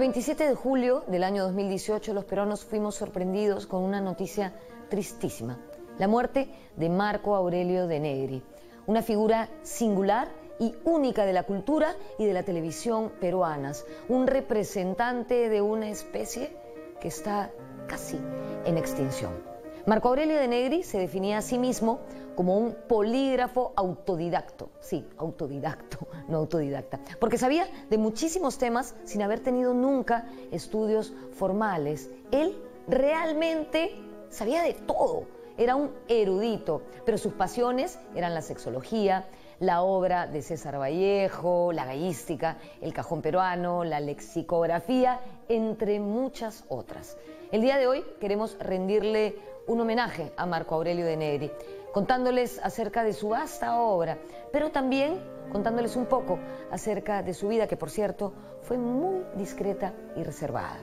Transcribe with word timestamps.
El 0.00 0.04
27 0.04 0.48
de 0.48 0.54
julio 0.54 1.04
del 1.08 1.22
año 1.22 1.42
2018 1.42 2.14
los 2.14 2.24
peruanos 2.24 2.64
fuimos 2.64 2.94
sorprendidos 2.94 3.66
con 3.66 3.82
una 3.82 4.00
noticia 4.00 4.54
tristísima, 4.88 5.58
la 5.98 6.08
muerte 6.08 6.48
de 6.74 6.88
Marco 6.88 7.36
Aurelio 7.36 7.86
de 7.86 8.00
Negri, 8.00 8.42
una 8.86 9.02
figura 9.02 9.50
singular 9.62 10.28
y 10.58 10.74
única 10.84 11.26
de 11.26 11.34
la 11.34 11.42
cultura 11.42 11.96
y 12.18 12.24
de 12.24 12.32
la 12.32 12.44
televisión 12.44 13.12
peruanas, 13.20 13.84
un 14.08 14.26
representante 14.26 15.50
de 15.50 15.60
una 15.60 15.90
especie 15.90 16.56
que 16.98 17.08
está 17.08 17.50
casi 17.86 18.18
en 18.64 18.78
extinción. 18.78 19.32
Marco 19.84 20.08
Aurelio 20.08 20.38
de 20.38 20.48
Negri 20.48 20.82
se 20.82 20.96
definía 20.96 21.36
a 21.36 21.42
sí 21.42 21.58
mismo 21.58 22.00
como 22.40 22.56
un 22.56 22.74
polígrafo 22.88 23.74
autodidacto, 23.76 24.70
sí, 24.80 25.06
autodidacto, 25.18 26.08
no 26.28 26.38
autodidacta, 26.38 26.98
porque 27.18 27.36
sabía 27.36 27.66
de 27.90 27.98
muchísimos 27.98 28.56
temas 28.56 28.94
sin 29.04 29.20
haber 29.20 29.40
tenido 29.40 29.74
nunca 29.74 30.24
estudios 30.50 31.12
formales. 31.34 32.08
Él 32.30 32.56
realmente 32.88 33.94
sabía 34.30 34.62
de 34.62 34.72
todo, 34.72 35.24
era 35.58 35.76
un 35.76 35.90
erudito, 36.08 36.80
pero 37.04 37.18
sus 37.18 37.34
pasiones 37.34 37.98
eran 38.14 38.32
la 38.32 38.40
sexología, 38.40 39.28
la 39.58 39.82
obra 39.82 40.26
de 40.26 40.40
César 40.40 40.80
Vallejo, 40.80 41.72
la 41.72 41.84
gallística, 41.84 42.56
el 42.80 42.94
cajón 42.94 43.20
peruano, 43.20 43.84
la 43.84 44.00
lexicografía, 44.00 45.20
entre 45.50 46.00
muchas 46.00 46.64
otras. 46.70 47.18
El 47.52 47.60
día 47.60 47.76
de 47.76 47.86
hoy 47.86 48.02
queremos 48.18 48.56
rendirle 48.58 49.36
un 49.66 49.78
homenaje 49.80 50.32
a 50.38 50.46
Marco 50.46 50.74
Aurelio 50.74 51.04
de 51.04 51.16
Negri 51.16 51.52
contándoles 51.92 52.60
acerca 52.62 53.04
de 53.04 53.12
su 53.12 53.30
vasta 53.30 53.80
obra, 53.80 54.18
pero 54.52 54.70
también 54.70 55.18
contándoles 55.50 55.96
un 55.96 56.06
poco 56.06 56.38
acerca 56.70 57.22
de 57.22 57.34
su 57.34 57.48
vida, 57.48 57.66
que 57.66 57.76
por 57.76 57.90
cierto 57.90 58.32
fue 58.62 58.78
muy 58.78 59.24
discreta 59.36 59.94
y 60.16 60.22
reservada. 60.22 60.78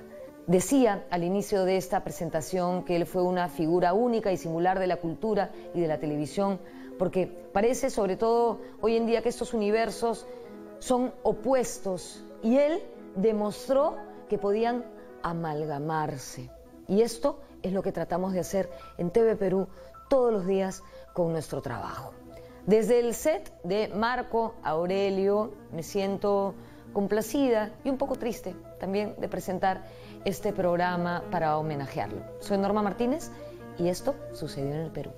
Decía 0.46 1.06
al 1.10 1.24
inicio 1.24 1.66
de 1.66 1.78
esta 1.78 2.04
presentación 2.04 2.86
que 2.86 2.96
él 2.96 3.06
fue 3.06 3.22
una 3.22 3.50
figura 3.50 3.94
única 3.94 4.32
y 4.32 4.38
singular 4.38 4.80
de 4.80 4.88
la 4.88 4.98
cultura 4.98 5.52
y 5.74 5.82
de 5.82 5.88
la 5.88 6.00
televisión, 6.00 6.60
porque 6.98 7.28
parece 7.28 7.90
sobre 7.90 8.16
todo 8.16 8.62
hoy 8.82 8.96
en 8.96 9.06
día 9.06 9.22
que 9.22 9.30
estos 9.30 9.54
universos 9.54 10.26
son 10.80 11.14
opuestos 11.24 12.24
y 12.42 12.58
él 12.58 12.82
demostró 13.16 13.98
que 14.30 14.38
podían 14.38 14.86
amalgamarse. 15.22 16.50
Y 16.88 17.02
esto 17.02 17.40
es 17.62 17.74
lo 17.74 17.82
que 17.82 17.92
tratamos 17.92 18.32
de 18.34 18.40
hacer 18.40 18.70
en 18.98 19.10
TV 19.12 19.36
Perú 19.36 19.68
todos 20.08 20.32
los 20.32 20.46
días 20.46 20.84
con 21.14 21.32
nuestro 21.32 21.62
trabajo. 21.62 22.14
Desde 22.66 23.00
el 23.00 23.14
set 23.14 23.54
de 23.64 23.88
Marco 23.88 24.56
Aurelio 24.64 25.54
me 25.72 25.84
siento 25.84 26.54
complacida 26.94 27.72
y 27.84 27.90
un 27.90 27.98
poco 27.98 28.16
triste 28.16 28.56
también 28.80 29.16
de 29.20 29.28
presentar 29.28 29.86
este 30.26 30.52
programa 30.52 31.24
para 31.32 31.58
homenajearlo. 31.58 32.22
Soy 32.40 32.58
Norma 32.58 32.82
Martínez 32.82 33.32
y 33.78 33.88
esto 33.88 34.16
sucedió 34.34 34.74
en 34.74 34.82
el 34.82 34.92
Perú. 34.92 35.12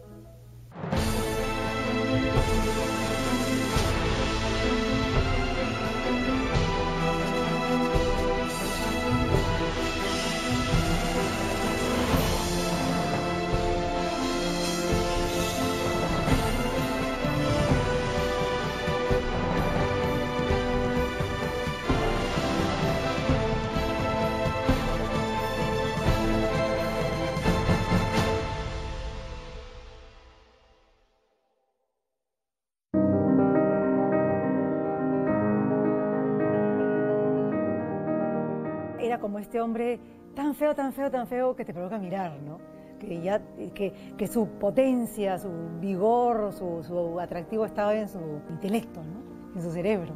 Este 39.50 39.62
hombre 39.62 40.00
tan 40.36 40.54
feo, 40.54 40.76
tan 40.76 40.94
feo, 40.94 41.10
tan 41.10 41.26
feo 41.26 41.56
que 41.56 41.66
te 41.66 41.74
provoca 41.74 41.98
mirar, 41.98 42.40
¿no? 42.44 42.60
Que, 43.00 43.20
ya, 43.20 43.42
que, 43.74 44.28
su 44.28 44.48
potencia, 44.60 45.40
su 45.40 45.50
vigor, 45.80 46.54
su, 46.54 47.20
atractivo 47.20 47.66
estaba 47.66 47.96
en 47.96 48.08
su 48.08 48.20
intelecto, 48.48 49.02
¿no? 49.04 49.56
en 49.56 49.62
su 49.64 49.72
cerebro. 49.72 50.14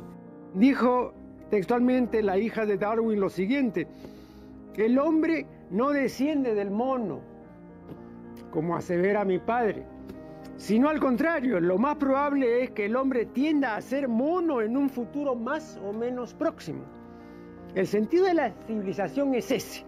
Dijo 0.53 1.13
textualmente 1.49 2.21
la 2.21 2.37
hija 2.37 2.67
de 2.67 2.77
Darwin 2.77 3.19
lo 3.19 3.29
siguiente, 3.29 3.87
el 4.75 4.99
hombre 4.99 5.47
no 5.71 5.89
desciende 5.89 6.53
del 6.53 6.69
mono, 6.69 7.21
como 8.51 8.75
asevera 8.75 9.25
mi 9.25 9.39
padre, 9.39 9.83
sino 10.57 10.89
al 10.89 10.99
contrario, 10.99 11.59
lo 11.59 11.79
más 11.79 11.95
probable 11.95 12.63
es 12.63 12.69
que 12.69 12.85
el 12.85 12.95
hombre 12.95 13.25
tienda 13.25 13.77
a 13.77 13.81
ser 13.81 14.07
mono 14.07 14.61
en 14.61 14.77
un 14.77 14.91
futuro 14.91 15.33
más 15.33 15.79
o 15.83 15.91
menos 15.91 16.35
próximo. 16.35 16.83
El 17.75 17.87
sentido 17.87 18.25
de 18.25 18.35
la 18.35 18.51
civilización 18.67 19.33
es 19.33 19.49
ese, 19.49 19.83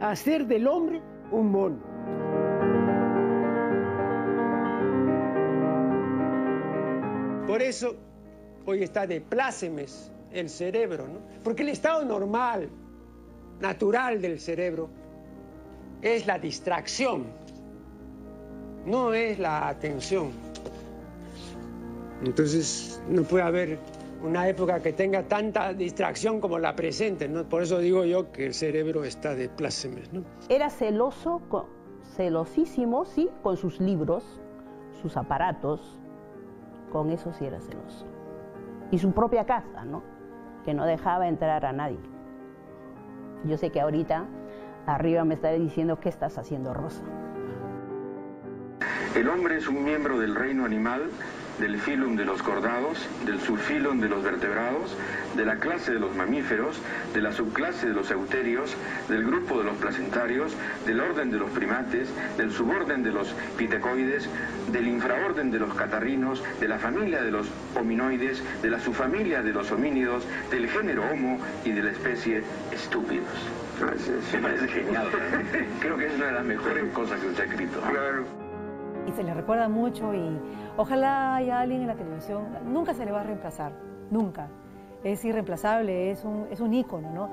hacer 0.00 0.46
del 0.46 0.68
hombre 0.68 1.02
un 1.32 1.50
mono. 1.50 1.94
Por 7.48 7.60
eso 7.60 7.96
hoy 8.66 8.84
está 8.84 9.06
de 9.06 9.20
plácemes 9.20 10.12
el 10.32 10.48
cerebro, 10.48 11.08
¿no? 11.08 11.18
Porque 11.42 11.62
el 11.62 11.70
estado 11.70 12.04
normal, 12.04 12.68
natural 13.60 14.22
del 14.22 14.38
cerebro, 14.38 14.88
es 16.02 16.26
la 16.26 16.38
distracción, 16.38 17.24
no 18.86 19.12
es 19.12 19.40
la 19.40 19.68
atención. 19.68 20.30
Entonces 22.24 23.00
no 23.08 23.22
puede 23.24 23.44
haber 23.44 23.78
una 24.22 24.48
época 24.48 24.80
que 24.80 24.92
tenga 24.92 25.22
tanta 25.24 25.72
distracción 25.72 26.40
como 26.40 26.58
la 26.58 26.74
presente, 26.74 27.28
¿no? 27.28 27.48
Por 27.48 27.62
eso 27.62 27.78
digo 27.78 28.04
yo 28.04 28.32
que 28.32 28.46
el 28.46 28.54
cerebro 28.54 29.04
está 29.04 29.34
de 29.34 29.48
plácemes, 29.48 30.12
¿no? 30.12 30.24
Era 30.48 30.70
celoso, 30.70 31.42
celosísimo, 32.16 33.04
sí, 33.04 33.28
con 33.42 33.56
sus 33.56 33.80
libros, 33.80 34.24
sus 35.02 35.16
aparatos, 35.16 35.98
con 36.92 37.10
eso 37.10 37.32
sí 37.32 37.44
era 37.44 37.60
celoso. 37.60 38.06
Y 38.90 38.98
su 38.98 39.12
propia 39.12 39.44
casa, 39.44 39.84
¿no? 39.84 40.02
Que 40.64 40.74
no 40.74 40.86
dejaba 40.86 41.28
entrar 41.28 41.64
a 41.66 41.72
nadie. 41.72 41.98
Yo 43.44 43.58
sé 43.58 43.70
que 43.70 43.80
ahorita 43.80 44.24
arriba 44.86 45.24
me 45.24 45.34
está 45.34 45.50
diciendo, 45.50 45.98
¿qué 46.00 46.08
estás 46.08 46.38
haciendo, 46.38 46.72
Rosa? 46.72 47.02
El 49.14 49.28
hombre 49.28 49.58
es 49.58 49.68
un 49.68 49.84
miembro 49.84 50.18
del 50.18 50.34
reino 50.34 50.64
animal 50.64 51.10
del 51.58 51.78
filum 51.78 52.16
de 52.16 52.24
los 52.24 52.42
cordados, 52.42 52.98
del 53.24 53.40
subfilum 53.40 54.00
de 54.00 54.08
los 54.08 54.22
vertebrados, 54.22 54.96
de 55.36 55.44
la 55.44 55.56
clase 55.56 55.92
de 55.92 56.00
los 56.00 56.14
mamíferos, 56.14 56.80
de 57.12 57.20
la 57.20 57.32
subclase 57.32 57.88
de 57.88 57.94
los 57.94 58.10
euterios, 58.10 58.76
del 59.08 59.24
grupo 59.24 59.58
de 59.58 59.64
los 59.64 59.76
placentarios, 59.76 60.52
del 60.86 61.00
orden 61.00 61.30
de 61.30 61.38
los 61.38 61.50
primates, 61.50 62.08
del 62.36 62.52
suborden 62.52 63.02
de 63.02 63.12
los 63.12 63.34
pitecoides, 63.56 64.28
del 64.72 64.88
infraorden 64.88 65.50
de 65.50 65.58
los 65.58 65.74
catarrinos, 65.74 66.42
de 66.60 66.68
la 66.68 66.78
familia 66.78 67.22
de 67.22 67.30
los 67.30 67.46
hominoides, 67.78 68.42
de 68.62 68.70
la 68.70 68.80
subfamilia 68.80 69.42
de 69.42 69.52
los 69.52 69.70
homínidos, 69.72 70.24
del 70.50 70.68
género 70.68 71.02
homo 71.12 71.38
y 71.64 71.72
de 71.72 71.82
la 71.82 71.90
especie 71.90 72.42
estúpidos. 72.72 73.28
Me 74.32 74.38
parece 74.40 74.68
genial. 74.68 75.08
Creo 75.80 75.96
que 75.96 76.06
es 76.06 76.14
una 76.14 76.26
de 76.26 76.32
las 76.32 76.44
mejores 76.44 76.84
cosas 76.92 77.20
que 77.20 77.26
usted 77.26 77.42
ha 77.42 77.46
escrito. 77.46 77.80
Y 79.06 79.12
se 79.12 79.22
le 79.22 79.34
recuerda 79.34 79.68
mucho 79.68 80.14
y 80.14 80.38
Ojalá 80.76 81.36
haya 81.36 81.60
alguien 81.60 81.82
en 81.82 81.86
la 81.86 81.94
televisión, 81.94 82.46
nunca 82.66 82.94
se 82.94 83.04
le 83.04 83.12
va 83.12 83.20
a 83.20 83.24
reemplazar, 83.24 83.72
nunca. 84.10 84.48
Es 85.04 85.24
irreemplazable, 85.24 86.10
es 86.10 86.24
un, 86.24 86.48
es 86.50 86.60
un 86.60 86.74
ícono, 86.74 87.10
¿no? 87.10 87.28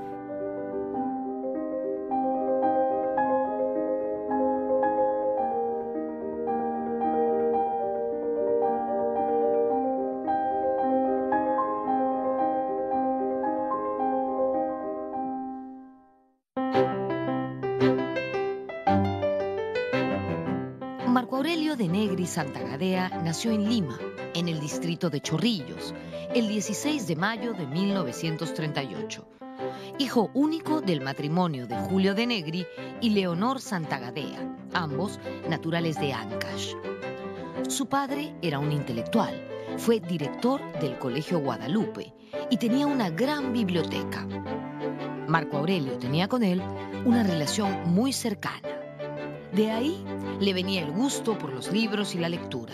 Santa 22.31 22.61
Gadea 22.61 23.09
nació 23.25 23.51
en 23.51 23.67
Lima, 23.67 23.99
en 24.33 24.47
el 24.47 24.61
distrito 24.61 25.09
de 25.09 25.19
Chorrillos, 25.19 25.93
el 26.33 26.47
16 26.47 27.05
de 27.05 27.17
mayo 27.17 27.51
de 27.51 27.67
1938. 27.67 29.27
Hijo 29.99 30.31
único 30.33 30.79
del 30.79 31.01
matrimonio 31.01 31.67
de 31.67 31.75
Julio 31.75 32.15
de 32.15 32.27
Negri 32.27 32.65
y 33.01 33.09
Leonor 33.09 33.59
Santagádea, 33.59 34.49
ambos 34.73 35.19
naturales 35.49 35.99
de 35.99 36.13
Ancash. 36.13 36.73
Su 37.67 37.87
padre 37.87 38.33
era 38.41 38.59
un 38.59 38.71
intelectual, 38.71 39.35
fue 39.75 39.99
director 39.99 40.61
del 40.79 40.97
Colegio 40.99 41.39
Guadalupe 41.39 42.13
y 42.49 42.55
tenía 42.55 42.87
una 42.87 43.09
gran 43.09 43.51
biblioteca. 43.51 44.25
Marco 45.27 45.57
Aurelio 45.57 45.97
tenía 45.97 46.29
con 46.29 46.43
él 46.43 46.61
una 47.03 47.23
relación 47.23 47.93
muy 47.93 48.13
cercana. 48.13 48.70
De 49.53 49.69
ahí 49.69 50.05
le 50.39 50.53
venía 50.53 50.81
el 50.81 50.93
gusto 50.93 51.37
por 51.37 51.51
los 51.51 51.73
libros 51.73 52.15
y 52.15 52.19
la 52.19 52.29
lectura. 52.29 52.73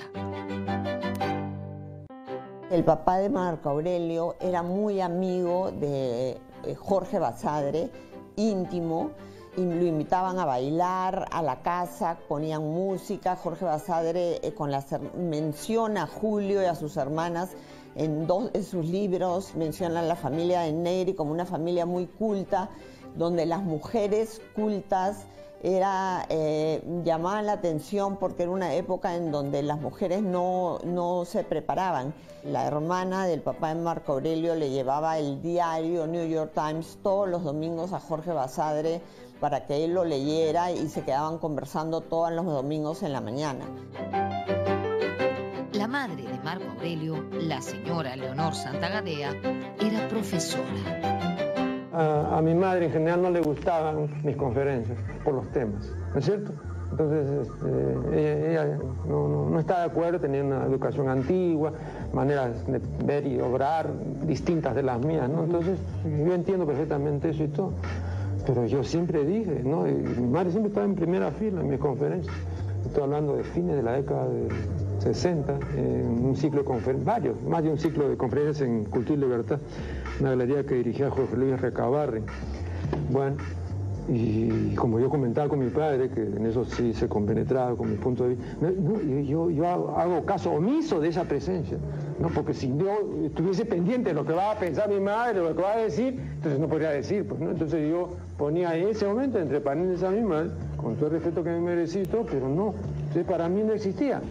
El 2.69 2.83
papá 2.83 3.18
de 3.18 3.29
Marco 3.29 3.69
Aurelio 3.69 4.35
era 4.39 4.62
muy 4.62 5.01
amigo 5.01 5.71
de 5.71 6.38
eh, 6.65 6.75
Jorge 6.75 7.18
Basadre, 7.18 7.89
íntimo, 8.35 9.09
y 9.56 9.62
lo 9.62 9.85
invitaban 9.85 10.38
a 10.38 10.45
bailar 10.45 11.25
a 11.31 11.41
la 11.41 11.63
casa, 11.63 12.19
ponían 12.27 12.62
música. 12.62 13.35
Jorge 13.35 13.65
Basadre 13.65 14.39
eh, 14.44 14.53
con 14.53 14.69
las, 14.69 14.85
menciona 15.15 16.03
a 16.03 16.07
Julio 16.07 16.62
y 16.62 16.65
a 16.65 16.75
sus 16.75 16.95
hermanas 16.97 17.50
en 17.95 18.27
dos 18.27 18.53
de 18.53 18.62
sus 18.62 18.85
libros, 18.85 19.56
menciona 19.56 20.01
a 20.01 20.03
la 20.03 20.15
familia 20.15 20.62
de 20.62 20.74
Neri 20.74 21.15
como 21.15 21.31
una 21.31 21.47
familia 21.47 21.88
muy 21.88 22.06
culta, 22.06 22.69
donde 23.15 23.47
las 23.47 23.63
mujeres 23.63 24.39
cultas 24.56 25.25
era, 25.75 26.25
eh, 26.29 26.81
llamaban 27.03 27.45
la 27.45 27.53
atención 27.53 28.15
porque 28.15 28.43
era 28.43 28.51
una 28.53 28.73
época 28.73 29.15
en 29.15 29.31
donde 29.31 29.61
las 29.63 29.81
mujeres 29.81 30.21
no, 30.21 30.79
no, 30.85 31.25
se 31.25 31.43
preparaban. 31.43 32.13
La 32.45 32.65
hermana 32.65 33.25
del 33.25 33.41
papá 33.41 33.73
de 33.73 33.81
Marco 33.81 34.13
Aurelio 34.13 34.55
le 34.55 34.69
llevaba 34.69 35.17
el 35.17 35.41
diario 35.41 36.07
New 36.07 36.25
York 36.25 36.53
Times 36.53 36.99
todos 37.03 37.27
los 37.27 37.43
domingos 37.43 37.91
a 37.91 37.99
Jorge 37.99 38.31
Basadre 38.31 39.01
para 39.41 39.65
que 39.65 39.83
él 39.83 39.93
lo 39.93 40.05
leyera 40.05 40.71
y 40.71 40.87
se 40.87 41.03
quedaban 41.03 41.37
conversando 41.37 41.99
todos 41.99 42.31
los 42.31 42.45
domingos 42.45 43.03
en 43.03 43.11
la 43.11 43.19
mañana. 43.19 43.65
La 45.73 45.87
madre 45.87 46.23
de 46.23 46.39
Marco 46.39 46.71
Aurelio, 46.77 47.25
la 47.33 47.61
señora 47.61 48.15
Leonor 48.15 48.55
Santagadea, 48.55 49.35
era 49.81 50.07
profesora. 50.07 51.26
A, 51.99 52.41
mi 52.44 52.53
madre 52.53 52.85
en 52.85 52.91
general 52.91 53.21
no 53.23 53.31
le 53.31 53.41
gustaban 53.41 54.07
mis 54.23 54.35
conferencias 54.35 54.97
por 55.23 55.33
los 55.33 55.47
temas, 55.51 55.91
¿no 56.13 56.19
es 56.19 56.25
cierto? 56.25 56.51
Entonces 56.91 57.47
este, 57.47 58.51
ella, 58.51 58.77
no, 59.07 59.49
no, 59.49 59.59
está 59.59 59.79
de 59.79 59.85
acuerdo, 59.85 60.19
tenía 60.19 60.44
una 60.44 60.63
educación 60.65 61.09
antigua, 61.09 61.73
maneras 62.13 62.65
de 62.67 62.79
ver 63.03 63.25
y 63.25 63.41
obrar 63.41 63.89
distintas 64.25 64.75
de 64.75 64.83
las 64.83 65.03
mías, 65.03 65.27
¿no? 65.27 65.44
Entonces 65.45 65.79
yo 66.03 66.33
entiendo 66.33 66.65
perfectamente 66.65 67.29
eso 67.29 67.44
y 67.44 67.47
todo. 67.47 67.73
Pero 68.45 68.65
yo 68.65 68.83
siempre 68.83 69.25
dije, 69.25 69.61
¿no? 69.65 69.83
mi 69.83 70.27
madre 70.27 70.51
siempre 70.51 70.69
estaba 70.69 70.85
en 70.85 70.95
primera 70.95 71.31
fila 71.31 71.61
en 71.61 71.69
mis 71.69 71.79
conferencias. 71.79 72.33
Estoy 72.85 73.03
hablando 73.03 73.35
de 73.35 73.43
fines 73.43 73.75
de 73.75 73.83
la 73.83 73.93
década 73.93 74.27
de 74.29 74.47
60, 75.13 75.59
en 75.77 76.25
un 76.25 76.36
ciclo 76.36 76.59
de 76.59 76.65
conferencias, 76.65 77.06
varios, 77.06 77.42
más 77.44 77.63
de 77.63 77.69
un 77.69 77.77
ciclo 77.77 78.09
de 78.09 78.18
conferencias 78.18 78.68
en 78.68 78.83
Cultura 78.86 79.18
y 79.18 79.21
Libertad, 79.21 79.59
una 80.19 80.31
galería 80.31 80.65
que 80.65 80.75
dirigía 80.75 81.09
Jorge 81.09 81.38
Luis 81.38 81.62
Recabarre. 81.62 82.24
Bueno, 83.09 83.38
y 84.09 84.75
como 84.75 85.00
yo 85.00 85.09
comentaba 85.09 85.48
con 85.48 85.59
mi 85.59 85.69
padre, 85.69 86.09
que 86.09 86.21
en 86.21 86.45
eso 86.45 86.65
sí 86.65 86.94
se 86.94 87.07
compenetraba 87.07 87.75
con 87.75 87.89
mi 87.89 87.98
punto 87.98 88.24
de 88.24 88.36
vista, 88.36 88.45
yo, 89.24 89.50
hago, 89.65 90.25
caso 90.25 90.51
omiso 90.51 91.00
de 91.00 91.10
esa 91.10 91.24
presencia, 91.24 91.77
¿no? 92.19 92.27
porque 92.30 92.53
si 92.53 92.68
yo 92.77 93.00
estuviese 93.24 93.63
pendiente 93.65 94.10
de 94.10 94.15
lo 94.15 94.25
que 94.25 94.33
va 94.33 94.51
a 94.51 94.60
pensar 94.60 94.89
mi 94.89 95.00
madre, 95.00 95.39
lo 95.39 95.56
que 95.56 95.62
va 95.62 95.74
a 95.74 95.77
decir, 95.77 96.19
entonces 96.36 96.60
no 96.60 96.68
podría 96.68 96.89
decir. 96.89 97.25
Pues, 97.27 97.39
¿no? 97.39 97.51
Entonces 97.51 97.89
yo 97.89 98.10
ponía 98.38 98.75
ese 98.75 99.06
momento 99.06 99.39
entre 99.39 99.62
paréntesis 99.62 100.03
a 100.03 100.12
mi 100.12 100.21
madre, 100.21 100.51
con 100.75 100.95
todo 100.95 101.07
el 101.07 101.13
respeto 101.13 101.44
que 101.44 101.50
me 101.50 101.60
merecí, 101.60 102.03
pero 102.30 102.50
no, 102.50 102.74
entonces 103.00 103.25
para 103.25 103.48
mí 103.48 103.63
no 103.63 103.74
existía. 103.74 104.21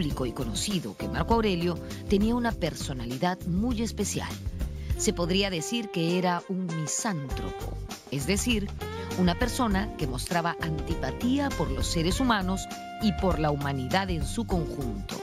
Y 0.00 0.32
conocido 0.32 0.96
que 0.96 1.06
Marco 1.06 1.34
Aurelio 1.34 1.78
tenía 2.08 2.34
una 2.34 2.50
personalidad 2.50 3.38
muy 3.42 3.82
especial. 3.82 4.30
Se 4.96 5.12
podría 5.12 5.50
decir 5.50 5.90
que 5.90 6.16
era 6.16 6.42
un 6.48 6.66
misántropo, 6.66 7.76
es 8.10 8.26
decir, 8.26 8.70
una 9.18 9.38
persona 9.38 9.94
que 9.98 10.06
mostraba 10.06 10.56
antipatía 10.62 11.50
por 11.50 11.70
los 11.70 11.86
seres 11.86 12.20
humanos 12.20 12.66
y 13.02 13.12
por 13.20 13.38
la 13.38 13.50
humanidad 13.50 14.08
en 14.08 14.24
su 14.24 14.46
conjunto. 14.46 15.16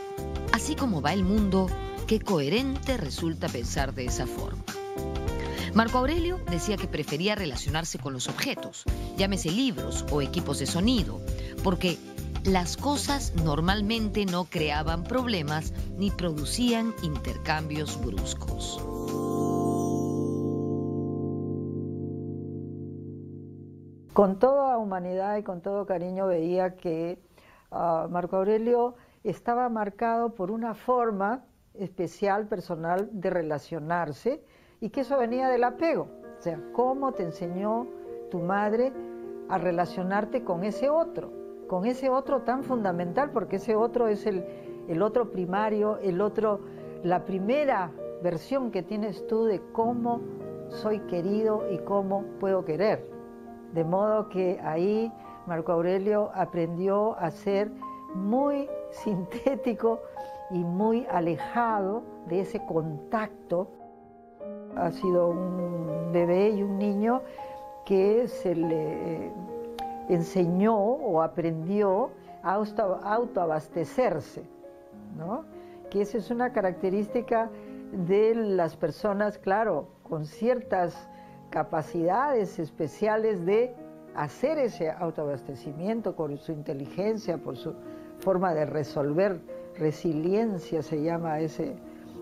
Así 0.54 0.75
como 0.75 1.01
va 1.01 1.13
el 1.13 1.24
mundo, 1.24 1.68
qué 2.06 2.19
coherente 2.19 2.98
resulta 2.98 3.48
pensar 3.48 3.95
de 3.95 4.06
esa 4.06 4.27
forma. 4.27 4.63
Marco 5.74 5.98
Aurelio 5.98 6.39
decía 6.51 6.77
que 6.77 6.88
prefería 6.88 7.33
relacionarse 7.33 7.98
con 7.98 8.13
los 8.13 8.27
objetos, 8.27 8.83
llámese 9.18 9.50
libros 9.50 10.06
o 10.12 10.22
equipos 10.22 10.60
de 10.60 10.68
sonido, 10.68 11.19
porque 11.63 11.98
las 12.45 12.77
cosas 12.77 13.33
normalmente 13.44 14.25
no 14.25 14.45
creaban 14.45 15.03
problemas 15.03 15.74
ni 15.97 16.09
producían 16.09 16.94
intercambios 17.03 18.00
bruscos. 18.03 18.77
Con 24.13 24.39
toda 24.39 24.77
humanidad 24.77 25.38
y 25.38 25.44
con 25.44 25.62
todo 25.62 25.86
cariño 25.86 26.27
veía 26.27 26.75
que 26.75 27.21
ah, 27.71 28.07
Marco 28.09 28.38
Aurelio 28.38 28.95
estaba 29.24 29.69
marcado 29.69 30.33
por 30.33 30.51
una 30.51 30.74
forma 30.74 31.45
especial, 31.74 32.47
personal, 32.47 33.09
de 33.12 33.30
relacionarse 33.30 34.44
y 34.81 34.89
que 34.89 35.01
eso 35.01 35.18
venía 35.18 35.50
del 35.50 35.63
apego. 35.63 36.09
O 36.39 36.41
sea, 36.41 36.59
cómo 36.74 37.12
te 37.13 37.24
enseñó 37.24 37.88
tu 38.31 38.39
madre 38.39 38.94
a 39.50 39.57
relacionarte 39.57 40.44
con 40.44 40.63
ese 40.63 40.89
otro 40.89 41.38
con 41.69 41.86
ese 41.86 42.10
otro 42.10 42.42
tan 42.42 42.63
fundamental, 42.63 43.30
porque 43.31 43.57
ese 43.57 43.75
otro 43.75 44.07
es 44.07 44.25
el, 44.25 44.44
el 44.89 45.01
otro 45.04 45.31
primario, 45.31 46.00
el 46.00 46.19
otro, 46.19 46.60
la 47.04 47.24
primera 47.24 47.92
versión 48.24 48.71
que 48.71 48.81
tienes 48.81 49.25
tú 49.27 49.45
de 49.45 49.62
cómo 49.71 50.19
soy 50.69 51.00
querido 51.01 51.71
y 51.71 51.77
cómo 51.77 52.24
puedo 52.39 52.66
querer. 52.66 53.07
De 53.74 53.83
modo 53.83 54.30
que 54.30 54.60
ahí 54.63 55.13
Marco 55.45 55.71
Aurelio 55.71 56.31
aprendió 56.33 57.16
a 57.19 57.30
ser 57.30 57.72
muy 58.15 58.67
sintético 58.89 60.00
y 60.50 60.63
muy 60.63 61.05
alejado 61.12 62.01
de 62.27 62.41
ese 62.41 62.65
contacto. 62.65 63.67
Ha 64.75 64.89
sido 64.91 65.29
un 65.29 66.12
bebé 66.12 66.50
y 66.50 66.63
un 66.63 66.79
niño 66.79 67.22
que 67.86 68.27
se 68.27 68.55
le 68.55 69.32
enseñó 70.10 70.75
o 70.75 71.22
aprendió 71.22 72.12
a 72.44 72.56
autoabastecerse, 72.56 74.44
¿no? 75.18 75.46
que 75.89 76.01
esa 76.01 76.18
es 76.18 76.30
una 76.32 76.51
característica 76.51 77.50
de 77.92 78.36
las 78.36 78.75
personas, 78.75 79.38
claro, 79.38 79.88
con 80.04 80.25
ciertas 80.25 81.10
capacidades 81.50 82.60
especiales 82.60 83.46
de 83.46 83.74
hacer 84.16 84.58
ese 84.58 84.92
autoabastecimiento 84.92 86.16
por 86.16 86.38
su 86.38 86.51
inteligencia, 86.51 87.38
por 87.38 87.56
su 87.58 87.74
forma 88.20 88.54
de 88.54 88.66
resolver, 88.66 89.42
resiliencia 89.78 90.82
se 90.82 91.01
llama 91.01 91.39
ese, 91.39 91.75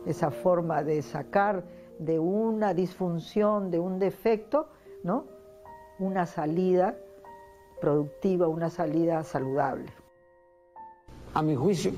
esa 0.05 0.29
forma 0.29 0.83
de 0.83 1.01
sacar 1.01 1.63
de 1.99 2.19
una 2.19 2.73
disfunción, 2.73 3.71
de 3.71 3.79
un 3.79 3.99
defecto, 3.99 4.67
¿no? 5.03 5.25
una 5.99 6.25
salida 6.25 6.95
productiva, 7.79 8.47
una 8.47 8.69
salida 8.69 9.23
saludable. 9.23 9.85
A 11.33 11.41
mi 11.41 11.55
juicio, 11.55 11.91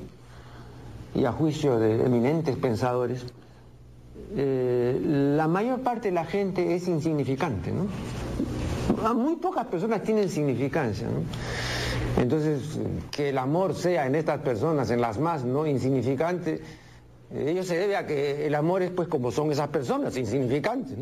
y 1.14 1.24
a 1.24 1.32
juicio 1.32 1.78
de 1.78 2.04
eminentes 2.04 2.56
pensadores, 2.56 3.24
eh, 4.36 5.00
la 5.36 5.48
mayor 5.48 5.80
parte 5.80 6.08
de 6.08 6.14
la 6.14 6.24
gente 6.24 6.74
es 6.74 6.86
insignificante, 6.88 7.72
¿no? 7.72 7.86
Muy 9.14 9.36
pocas 9.36 9.66
personas 9.66 10.02
tienen 10.02 10.28
significancia. 10.28 11.08
Entonces, 12.18 12.78
que 13.10 13.30
el 13.30 13.38
amor 13.38 13.74
sea 13.74 14.06
en 14.06 14.14
estas 14.14 14.40
personas, 14.40 14.90
en 14.90 15.00
las 15.00 15.18
más 15.18 15.44
no 15.44 15.66
insignificantes, 15.66 16.60
ello 17.32 17.62
se 17.62 17.76
debe 17.76 17.96
a 17.96 18.06
que 18.06 18.46
el 18.46 18.54
amor 18.54 18.82
es 18.82 18.90
pues 18.90 19.08
como 19.08 19.30
son 19.30 19.52
esas 19.52 19.68
personas, 19.68 20.16
insignificantes. 20.16 20.96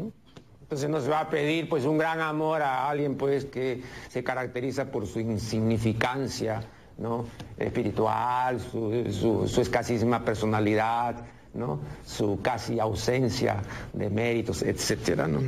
Entonces 0.68 0.90
no 0.90 1.00
se 1.00 1.08
va 1.08 1.20
a 1.20 1.30
pedir 1.30 1.66
pues 1.66 1.86
un 1.86 1.96
gran 1.96 2.20
amor 2.20 2.60
a 2.60 2.90
alguien 2.90 3.16
pues 3.16 3.46
que 3.46 3.82
se 4.10 4.22
caracteriza 4.22 4.90
por 4.90 5.06
su 5.06 5.18
insignificancia 5.18 6.60
¿no? 6.98 7.24
espiritual, 7.56 8.60
su, 8.60 9.50
escasísima 9.62 10.22
personalidad, 10.22 11.24
¿no? 11.54 11.80
su 12.04 12.40
casi 12.42 12.78
ausencia 12.78 13.62
de 13.94 14.10
méritos, 14.10 14.60
etcétera, 14.60 15.26
¿no? 15.26 15.40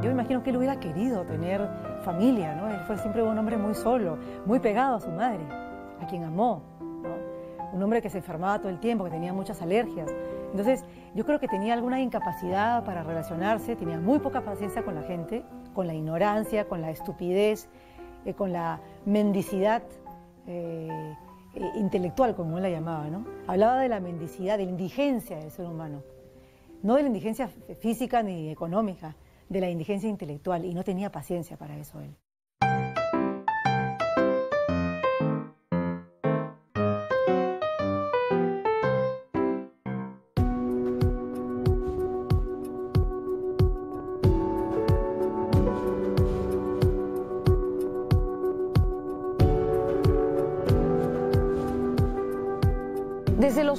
Yo 0.00 0.10
imagino 0.12 0.44
que 0.44 0.50
él 0.50 0.58
hubiera 0.58 0.78
querido 0.78 1.24
tener 1.24 1.68
familia, 2.04 2.54
¿no? 2.54 2.70
Él 2.70 2.78
fue 2.86 2.96
siempre 2.98 3.20
un 3.20 3.36
hombre 3.36 3.56
muy 3.56 3.74
solo, 3.74 4.16
muy 4.46 4.60
pegado 4.60 4.98
a 4.98 5.00
su 5.00 5.10
madre, 5.10 5.44
a 6.00 6.06
quien 6.06 6.22
amó 6.22 6.73
un 7.74 7.82
hombre 7.82 8.00
que 8.00 8.08
se 8.08 8.18
enfermaba 8.18 8.58
todo 8.60 8.70
el 8.70 8.78
tiempo, 8.78 9.04
que 9.04 9.10
tenía 9.10 9.32
muchas 9.32 9.60
alergias. 9.60 10.10
Entonces, 10.52 10.84
yo 11.14 11.26
creo 11.26 11.40
que 11.40 11.48
tenía 11.48 11.74
alguna 11.74 12.00
incapacidad 12.00 12.84
para 12.84 13.02
relacionarse, 13.02 13.74
tenía 13.74 13.98
muy 13.98 14.20
poca 14.20 14.42
paciencia 14.42 14.84
con 14.84 14.94
la 14.94 15.02
gente, 15.02 15.44
con 15.74 15.86
la 15.86 15.94
ignorancia, 15.94 16.68
con 16.68 16.80
la 16.80 16.90
estupidez 16.90 17.68
eh, 18.24 18.34
con 18.34 18.52
la 18.52 18.80
mendicidad 19.04 19.82
eh, 20.46 21.14
intelectual, 21.76 22.34
como 22.34 22.56
él 22.56 22.62
la 22.62 22.70
llamaba. 22.70 23.06
Hablaba 23.46 23.80
de 23.80 23.88
la 23.88 24.00
mendicidad, 24.00 24.56
de 24.56 24.64
la 24.64 24.70
indigencia 24.70 25.36
del 25.36 25.50
ser 25.50 25.66
humano, 25.66 26.02
no 26.82 26.94
de 26.94 27.02
la 27.02 27.08
indigencia 27.08 27.48
física 27.80 28.22
ni 28.22 28.50
económica, 28.50 29.14
de 29.48 29.60
la 29.60 29.68
indigencia 29.68 30.08
intelectual, 30.08 30.64
y 30.64 30.74
no 30.74 30.84
tenía 30.84 31.12
paciencia 31.12 31.56
para 31.56 31.76
eso 31.76 32.00
él. 32.00 32.16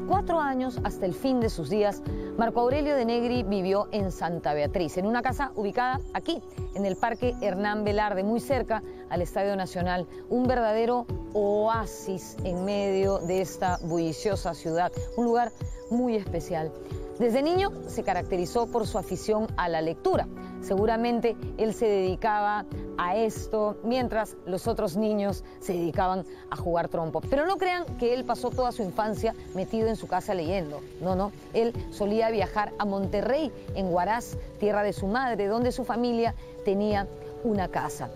Cuatro 0.02 0.40
años 0.40 0.80
hasta 0.84 1.06
el 1.06 1.14
fin 1.14 1.40
de 1.40 1.50
sus 1.50 1.70
días, 1.70 2.02
Marco 2.38 2.62
Aurelio 2.62 2.96
de 2.96 3.06
Negri 3.06 3.44
vivió 3.44 3.88
en 3.92 4.12
Santa 4.12 4.54
Beatriz, 4.54 4.98
en 4.98 5.06
una 5.06 5.22
casa 5.22 5.52
ubicada 5.56 6.02
aquí, 6.14 6.42
en 6.74 6.86
el 6.86 6.96
Parque 6.96 7.36
Hernán 7.42 7.84
Velarde, 7.84 8.24
muy 8.24 8.40
cerca 8.40 8.84
al 9.10 9.22
Estadio 9.22 9.56
Nacional, 9.56 10.08
un 10.30 10.48
verdadero 10.48 11.06
oasis 11.34 12.38
en 12.44 12.66
medio 12.66 13.20
de 13.20 13.42
esta 13.42 13.78
bulliciosa 13.84 14.54
ciudad, 14.54 14.92
un 15.18 15.26
lugar 15.26 15.52
muy 15.90 16.16
especial. 16.16 16.72
Desde 17.20 17.42
niño 17.42 17.72
se 17.88 18.04
caracterizó 18.04 18.68
por 18.68 18.88
su 18.88 18.98
afición 18.98 19.48
a 19.56 19.70
la 19.70 19.82
lectura. 19.82 20.28
Seguramente 20.66 21.38
él 21.60 21.76
se 21.76 21.86
dedicaba 21.86 22.66
a 22.98 23.16
esto 23.16 23.78
mientras 23.84 24.36
los 24.48 24.68
otros 24.68 24.98
niños 24.98 25.44
se 25.60 25.74
dedicaban 25.74 26.26
a 26.50 26.56
jugar 26.56 26.88
trompo. 26.88 27.22
Pero 27.22 27.46
no 27.46 27.58
crean 27.58 27.86
que 28.00 28.16
él 28.16 28.26
pasó 28.26 28.50
toda 28.50 28.72
su 28.72 28.82
infancia 28.82 29.36
metido 29.54 29.90
en 29.90 29.96
su 29.96 30.08
casa 30.08 30.34
leyendo. 30.34 30.82
No, 31.02 31.16
no. 31.16 31.32
Él 31.54 31.72
solía 31.92 32.32
viajar 32.32 32.74
a 32.80 32.86
Monterrey, 32.86 33.52
en 33.76 33.94
Huaraz, 33.94 34.38
tierra 34.60 34.82
de 34.82 34.94
su 34.94 35.06
madre, 35.06 35.46
donde 35.46 35.72
su 35.72 35.86
familia 35.86 36.34
tenía 36.64 37.08
una 37.44 37.68
casa. 37.68 38.10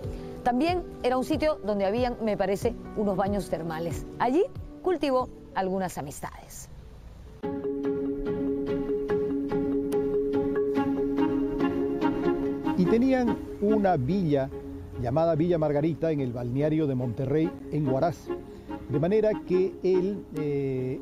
También 0.43 0.83
era 1.03 1.19
un 1.19 1.25
sitio 1.25 1.59
donde 1.63 1.85
habían, 1.85 2.17
me 2.23 2.35
parece, 2.35 2.73
unos 2.97 3.15
baños 3.15 3.47
termales. 3.49 4.07
Allí 4.17 4.43
cultivó 4.81 5.29
algunas 5.53 5.99
amistades. 5.99 6.67
Tenían 12.89 13.37
una 13.61 13.97
villa 13.97 14.49
llamada 14.99 15.35
Villa 15.35 15.59
Margarita 15.59 16.11
en 16.11 16.21
el 16.21 16.33
balneario 16.33 16.87
de 16.87 16.95
Monterrey, 16.95 17.49
en 17.71 17.87
Huaraz. 17.87 18.27
De 18.89 18.99
manera 18.99 19.29
que 19.47 19.75
él 19.83 20.25
eh, 20.35 20.99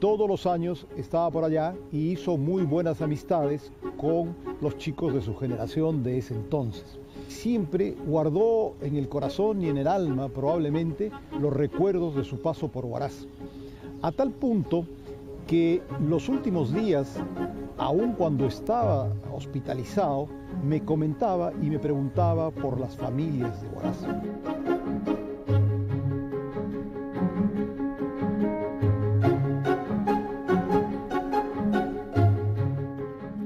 todos 0.00 0.28
los 0.28 0.46
años 0.46 0.86
estaba 0.96 1.30
por 1.30 1.44
allá 1.44 1.74
y 1.92 2.12
hizo 2.12 2.38
muy 2.38 2.62
buenas 2.62 3.02
amistades 3.02 3.70
con 3.98 4.34
los 4.62 4.78
chicos 4.78 5.12
de 5.12 5.20
su 5.20 5.36
generación 5.36 6.02
de 6.02 6.18
ese 6.18 6.34
entonces. 6.34 6.98
Siempre 7.28 7.94
guardó 8.06 8.74
en 8.80 8.96
el 8.96 9.08
corazón 9.08 9.60
y 9.60 9.68
en 9.68 9.76
el 9.76 9.88
alma 9.88 10.28
probablemente 10.28 11.10
los 11.38 11.52
recuerdos 11.52 12.16
de 12.16 12.24
su 12.24 12.40
paso 12.40 12.68
por 12.68 12.86
Huaraz. 12.86 13.26
A 14.00 14.10
tal 14.10 14.30
punto 14.30 14.86
que 15.46 15.82
los 16.00 16.28
últimos 16.28 16.72
días, 16.72 17.16
aun 17.78 18.14
cuando 18.14 18.46
estaba 18.46 19.12
hospitalizado, 19.32 20.28
me 20.62 20.84
comentaba 20.84 21.52
y 21.62 21.70
me 21.70 21.78
preguntaba 21.78 22.50
por 22.50 22.80
las 22.80 22.96
familias 22.96 23.60
de 23.62 23.68
Huaraz. 23.68 23.96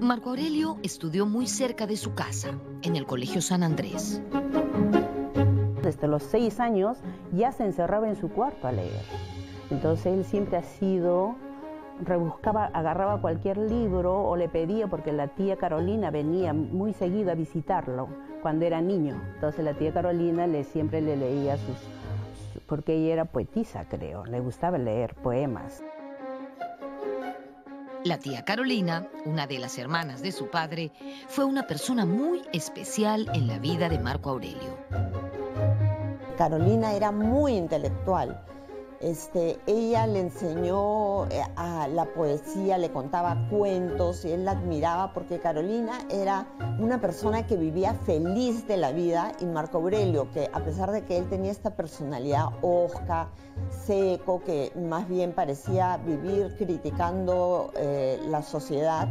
Marco 0.00 0.30
Aurelio 0.30 0.78
estudió 0.82 1.26
muy 1.26 1.46
cerca 1.46 1.86
de 1.86 1.96
su 1.96 2.14
casa, 2.14 2.58
en 2.82 2.96
el 2.96 3.06
Colegio 3.06 3.42
San 3.42 3.62
Andrés. 3.62 4.20
Desde 5.82 6.08
los 6.08 6.22
seis 6.22 6.60
años 6.60 6.98
ya 7.32 7.52
se 7.52 7.64
encerraba 7.64 8.08
en 8.08 8.16
su 8.16 8.28
cuarto 8.28 8.66
a 8.66 8.72
leer. 8.72 9.02
Entonces 9.70 10.06
él 10.06 10.24
siempre 10.24 10.56
ha 10.56 10.62
sido 10.62 11.36
rebuscaba, 12.04 12.66
agarraba 12.66 13.20
cualquier 13.20 13.58
libro 13.58 14.22
o 14.22 14.36
le 14.36 14.48
pedía, 14.48 14.86
porque 14.86 15.12
la 15.12 15.28
tía 15.28 15.56
Carolina 15.56 16.10
venía 16.10 16.52
muy 16.52 16.92
seguido 16.92 17.30
a 17.30 17.34
visitarlo 17.34 18.08
cuando 18.42 18.64
era 18.64 18.80
niño. 18.80 19.20
Entonces 19.34 19.64
la 19.64 19.74
tía 19.74 19.92
Carolina 19.92 20.46
le, 20.46 20.64
siempre 20.64 21.00
le 21.00 21.16
leía 21.16 21.56
sus, 21.56 21.76
porque 22.66 22.94
ella 22.94 23.12
era 23.12 23.24
poetisa, 23.24 23.84
creo, 23.88 24.24
le 24.24 24.40
gustaba 24.40 24.78
leer 24.78 25.14
poemas. 25.14 25.82
La 28.02 28.18
tía 28.18 28.46
Carolina, 28.46 29.08
una 29.26 29.46
de 29.46 29.58
las 29.58 29.78
hermanas 29.78 30.22
de 30.22 30.32
su 30.32 30.48
padre, 30.48 30.90
fue 31.28 31.44
una 31.44 31.66
persona 31.66 32.06
muy 32.06 32.40
especial 32.52 33.30
en 33.34 33.46
la 33.46 33.58
vida 33.58 33.90
de 33.90 33.98
Marco 33.98 34.30
Aurelio. 34.30 34.78
Carolina 36.38 36.94
era 36.94 37.12
muy 37.12 37.52
intelectual 37.52 38.42
este, 39.00 39.58
ella 39.66 40.06
le 40.06 40.20
enseñó 40.20 41.24
eh, 41.26 41.42
a 41.56 41.88
la 41.88 42.04
poesía, 42.04 42.76
le 42.76 42.90
contaba 42.90 43.48
cuentos 43.48 44.26
y 44.26 44.32
él 44.32 44.44
la 44.44 44.52
admiraba 44.52 45.14
porque 45.14 45.40
Carolina 45.40 46.00
era 46.10 46.46
una 46.78 47.00
persona 47.00 47.46
que 47.46 47.56
vivía 47.56 47.94
feliz 47.94 48.68
de 48.68 48.76
la 48.76 48.92
vida 48.92 49.32
y 49.40 49.46
Marco 49.46 49.78
Aurelio, 49.78 50.30
que 50.32 50.50
a 50.52 50.60
pesar 50.60 50.90
de 50.90 51.04
que 51.06 51.16
él 51.16 51.28
tenía 51.30 51.50
esta 51.50 51.76
personalidad 51.76 52.48
hosca, 52.60 53.30
seco, 53.86 54.42
que 54.44 54.70
más 54.76 55.08
bien 55.08 55.32
parecía 55.32 55.96
vivir 55.96 56.54
criticando 56.58 57.72
eh, 57.76 58.20
la 58.26 58.42
sociedad, 58.42 59.08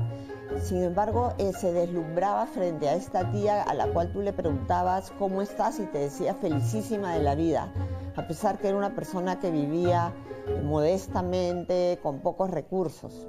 sin 0.64 0.84
embargo, 0.84 1.34
eh, 1.38 1.52
se 1.54 1.74
deslumbraba 1.74 2.46
frente 2.48 2.90
a 2.90 2.96
esta 2.96 3.32
tía 3.32 3.64
a 3.64 3.74
la 3.74 3.88
cual 3.88 4.12
tú 4.12 4.22
le 4.22 4.34
preguntabas 4.34 5.12
cómo 5.18 5.42
estás 5.42 5.80
y 5.80 5.84
te 5.86 6.00
decía 6.00 6.36
felicísima 6.36 7.14
de 7.14 7.24
la 7.24 7.36
vida 7.36 7.72
a 8.20 8.28
pesar 8.28 8.58
que 8.58 8.68
era 8.68 8.78
una 8.78 8.96
persona 8.96 9.40
que 9.40 9.50
vivía 9.50 9.79
modestamente, 10.64 12.00
con 12.02 12.22
pocos 12.22 12.50
recursos. 12.50 13.28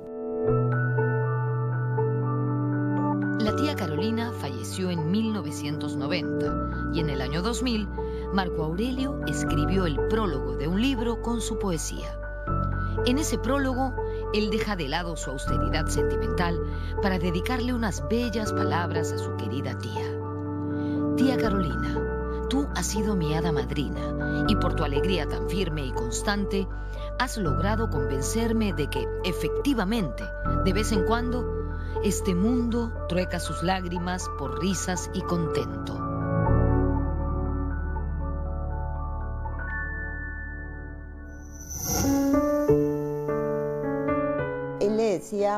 La 3.38 3.56
tía 3.56 3.74
Carolina 3.74 4.32
falleció 4.32 4.90
en 4.90 5.10
1990 5.10 6.92
y 6.94 7.00
en 7.00 7.10
el 7.10 7.20
año 7.20 7.42
2000 7.42 7.88
Marco 8.32 8.64
Aurelio 8.64 9.20
escribió 9.26 9.86
el 9.86 9.98
prólogo 10.08 10.56
de 10.56 10.68
un 10.68 10.80
libro 10.80 11.22
con 11.22 11.40
su 11.40 11.58
poesía. 11.58 12.16
En 13.06 13.18
ese 13.18 13.38
prólogo, 13.38 13.94
él 14.34 14.50
deja 14.50 14.76
de 14.76 14.88
lado 14.88 15.16
su 15.16 15.30
austeridad 15.30 15.86
sentimental 15.86 16.60
para 17.02 17.18
dedicarle 17.18 17.72
unas 17.72 18.06
bellas 18.08 18.52
palabras 18.52 19.12
a 19.12 19.18
su 19.18 19.36
querida 19.36 19.78
tía. 19.78 21.16
Tía 21.16 21.36
Carolina, 21.36 22.09
Tú 22.50 22.68
has 22.74 22.84
sido 22.84 23.14
mi 23.14 23.32
hada 23.36 23.52
madrina 23.52 24.44
y 24.48 24.56
por 24.56 24.74
tu 24.74 24.82
alegría 24.82 25.24
tan 25.28 25.48
firme 25.48 25.86
y 25.86 25.92
constante 25.92 26.66
has 27.20 27.36
logrado 27.36 27.90
convencerme 27.90 28.72
de 28.72 28.90
que, 28.90 29.06
efectivamente, 29.22 30.24
de 30.64 30.72
vez 30.72 30.90
en 30.90 31.04
cuando, 31.04 31.78
este 32.02 32.34
mundo 32.34 32.92
trueca 33.08 33.38
sus 33.38 33.62
lágrimas 33.62 34.28
por 34.36 34.60
risas 34.60 35.10
y 35.14 35.20
contento. 35.20 35.99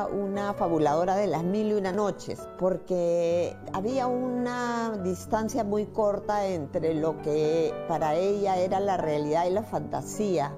Una 0.07 0.53
fabuladora 0.53 1.15
de 1.15 1.27
las 1.27 1.43
mil 1.43 1.67
y 1.67 1.73
una 1.73 1.91
noches, 1.91 2.39
porque 2.57 3.55
había 3.73 4.07
una 4.07 4.97
distancia 5.03 5.63
muy 5.63 5.85
corta 5.85 6.45
entre 6.47 6.93
lo 6.93 7.21
que 7.21 7.73
para 7.87 8.15
ella 8.15 8.57
era 8.57 8.79
la 8.79 8.97
realidad 8.97 9.45
y 9.45 9.51
la 9.51 9.63
fantasía. 9.63 10.55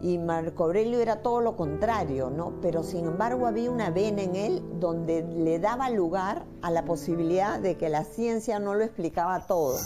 Y 0.00 0.18
Marco 0.18 0.64
Aurelio 0.64 1.00
era 1.00 1.22
todo 1.22 1.40
lo 1.40 1.56
contrario, 1.56 2.28
¿no? 2.28 2.54
Pero 2.60 2.82
sin 2.82 3.06
embargo 3.06 3.46
había 3.46 3.70
una 3.70 3.90
vena 3.90 4.22
en 4.22 4.34
él 4.34 4.62
donde 4.80 5.22
le 5.22 5.60
daba 5.60 5.90
lugar 5.90 6.44
a 6.60 6.70
la 6.70 6.84
posibilidad 6.84 7.60
de 7.60 7.76
que 7.76 7.88
la 7.88 8.04
ciencia 8.04 8.58
no 8.58 8.74
lo 8.74 8.82
explicaba 8.82 9.46
todo. 9.46 9.78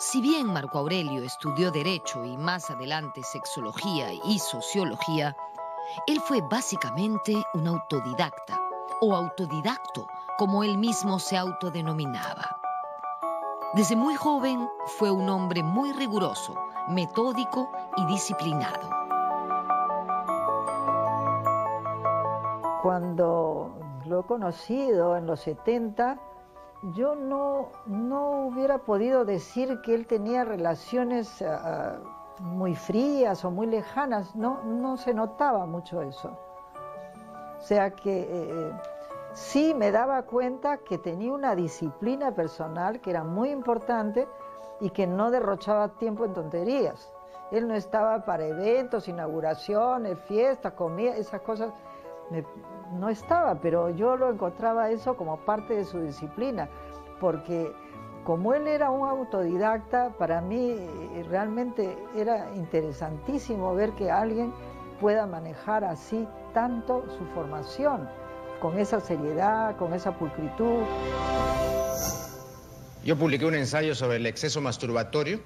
Si 0.00 0.20
bien 0.20 0.46
Marco 0.46 0.78
Aurelio 0.78 1.24
estudió 1.24 1.72
Derecho 1.72 2.24
y 2.24 2.36
más 2.36 2.70
adelante 2.70 3.24
Sexología 3.24 4.12
y 4.12 4.38
Sociología, 4.38 5.36
él 6.06 6.20
fue 6.20 6.40
básicamente 6.40 7.34
un 7.54 7.66
autodidacta, 7.68 8.60
o 9.00 9.14
autodidacto, 9.14 10.08
como 10.36 10.62
él 10.62 10.78
mismo 10.78 11.18
se 11.18 11.36
autodenominaba. 11.36 12.58
Desde 13.74 13.96
muy 13.96 14.14
joven 14.14 14.68
fue 14.86 15.10
un 15.10 15.28
hombre 15.28 15.62
muy 15.62 15.92
riguroso, 15.92 16.54
metódico 16.88 17.70
y 17.96 18.06
disciplinado. 18.06 18.88
Cuando 22.82 23.72
lo 24.06 24.20
he 24.20 24.22
conocido 24.24 25.16
en 25.16 25.26
los 25.26 25.40
70, 25.40 26.18
yo 26.94 27.14
no, 27.14 27.68
no 27.86 28.46
hubiera 28.46 28.78
podido 28.78 29.24
decir 29.24 29.80
que 29.82 29.94
él 29.94 30.06
tenía 30.06 30.44
relaciones 30.44 31.42
ah, 31.42 31.98
muy 32.40 32.74
frías 32.74 33.44
o 33.44 33.50
muy 33.50 33.66
lejanas, 33.66 34.34
no, 34.34 34.62
no 34.64 34.96
se 34.96 35.14
notaba 35.14 35.66
mucho 35.66 36.02
eso. 36.02 36.36
O 37.58 37.62
sea 37.62 37.90
que 37.90 38.28
eh, 38.30 38.72
sí 39.32 39.74
me 39.74 39.90
daba 39.90 40.22
cuenta 40.22 40.78
que 40.78 40.98
tenía 40.98 41.32
una 41.32 41.54
disciplina 41.54 42.32
personal 42.32 43.00
que 43.00 43.10
era 43.10 43.24
muy 43.24 43.50
importante 43.50 44.28
y 44.80 44.90
que 44.90 45.06
no 45.06 45.30
derrochaba 45.30 45.88
tiempo 45.88 46.24
en 46.24 46.34
tonterías. 46.34 47.12
Él 47.50 47.66
no 47.66 47.74
estaba 47.74 48.24
para 48.24 48.46
eventos, 48.46 49.08
inauguraciones, 49.08 50.18
fiestas, 50.20 50.74
comida, 50.74 51.16
esas 51.16 51.40
cosas. 51.40 51.72
no 52.92 53.08
estaba, 53.08 53.54
pero 53.56 53.90
yo 53.90 54.16
lo 54.16 54.30
encontraba 54.30 54.90
eso 54.90 55.16
como 55.16 55.38
parte 55.38 55.74
de 55.74 55.84
su 55.84 56.00
disciplina, 56.00 56.68
porque 57.20 57.74
como 58.24 58.54
él 58.54 58.66
era 58.66 58.90
un 58.90 59.08
autodidacta, 59.08 60.10
para 60.18 60.40
mí 60.40 60.70
eh, 60.70 61.24
realmente 61.28 61.96
era 62.16 62.50
interesantísimo 62.54 63.74
ver 63.74 63.92
que 63.92 64.10
alguien 64.10 64.52
pueda 65.00 65.26
manejar 65.26 65.84
así 65.84 66.26
tanto 66.52 67.04
su 67.16 67.24
formación, 67.34 68.08
con 68.60 68.78
esa 68.78 69.00
seriedad, 69.00 69.76
con 69.76 69.94
esa 69.94 70.12
pulcritud. 70.18 70.82
Yo 73.04 73.16
publiqué 73.16 73.46
un 73.46 73.54
ensayo 73.54 73.94
sobre 73.94 74.16
el 74.16 74.26
exceso 74.26 74.60
masturbatorio 74.60 75.40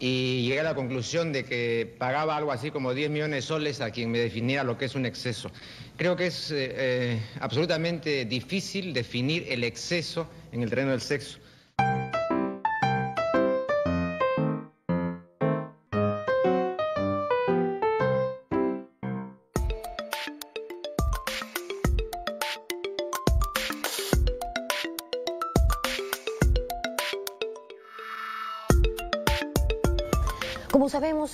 y 0.00 0.42
llegué 0.42 0.60
a 0.60 0.64
la 0.64 0.74
conclusión 0.74 1.32
de 1.32 1.44
que 1.44 1.94
pagaba 1.98 2.36
algo 2.36 2.52
así 2.52 2.70
como 2.70 2.94
10 2.94 3.10
millones 3.10 3.36
de 3.36 3.42
soles 3.42 3.80
a 3.80 3.90
quien 3.90 4.10
me 4.10 4.18
definiera 4.18 4.64
lo 4.64 4.78
que 4.78 4.84
es 4.84 4.94
un 4.94 5.06
exceso. 5.06 5.50
Creo 5.96 6.14
que 6.16 6.26
es 6.26 6.50
eh, 6.50 6.72
eh, 6.76 7.22
absolutamente 7.40 8.24
difícil 8.24 8.92
definir 8.92 9.46
el 9.48 9.64
exceso 9.64 10.28
en 10.52 10.62
el 10.62 10.68
terreno 10.68 10.90
del 10.90 11.00
sexo. 11.00 11.38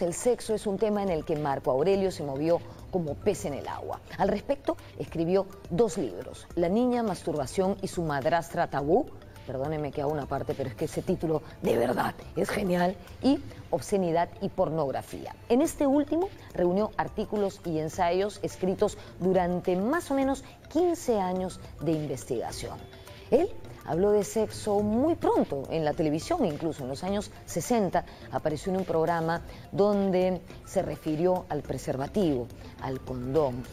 El 0.05 0.15
sexo 0.15 0.55
es 0.55 0.67
un 0.67 0.79
tema 0.79 1.03
en 1.03 1.09
el 1.09 1.25
que 1.25 1.37
Marco 1.37 1.71
Aurelio 1.71 2.11
se 2.11 2.23
movió 2.23 2.61
como 2.91 3.15
pez 3.15 3.47
en 3.47 3.55
el 3.55 3.67
agua. 3.67 4.01
Al 4.19 4.29
respecto, 4.29 4.77
escribió 4.99 5.47
dos 5.71 5.99
libros, 5.99 6.47
La 6.55 6.69
niña, 6.69 7.03
masturbación 7.03 7.77
y 7.81 7.89
su 7.89 8.03
madrastra 8.03 8.69
tabú, 8.69 9.07
perdónenme 9.47 9.93
que 9.93 10.03
hago 10.03 10.13
una 10.13 10.27
parte, 10.27 10.55
pero 10.55 10.69
es 10.69 10.75
que 10.75 10.85
ese 10.85 11.03
título 11.03 11.43
de 11.63 11.77
verdad 11.79 12.15
es 12.37 12.51
genial, 12.51 12.97
y 13.23 13.41
Obscenidad 13.71 14.29
y 14.41 14.51
Pornografía. 14.51 15.35
En 15.49 15.63
este 15.63 15.87
último 15.87 16.29
reunió 16.53 16.91
artículos 16.97 17.61
y 17.65 17.79
ensayos 17.79 18.41
escritos 18.43 18.99
durante 19.21 19.75
más 19.77 20.11
o 20.11 20.15
menos 20.15 20.45
15 20.73 21.19
años 21.19 21.61
de 21.81 21.93
investigación. 21.93 22.79
Él 23.31 23.51
habló 23.87 24.11
de 24.11 24.25
sexo 24.25 24.81
muy 24.81 25.15
pronto 25.15 25.65
en 25.71 25.85
la 25.85 25.93
televisión, 25.93 26.45
incluso 26.45 26.83
en 26.83 26.89
los 26.89 27.05
años 27.05 27.31
60 27.47 28.05
apareció 28.33 28.73
en 28.73 28.79
un 28.79 28.85
programa 28.85 29.43
donde 29.73 30.41
se 30.65 30.83
refirió 30.83 31.47
al 31.49 31.63
preservativo, 31.63 32.49
al 32.81 33.01
condón. 33.01 33.65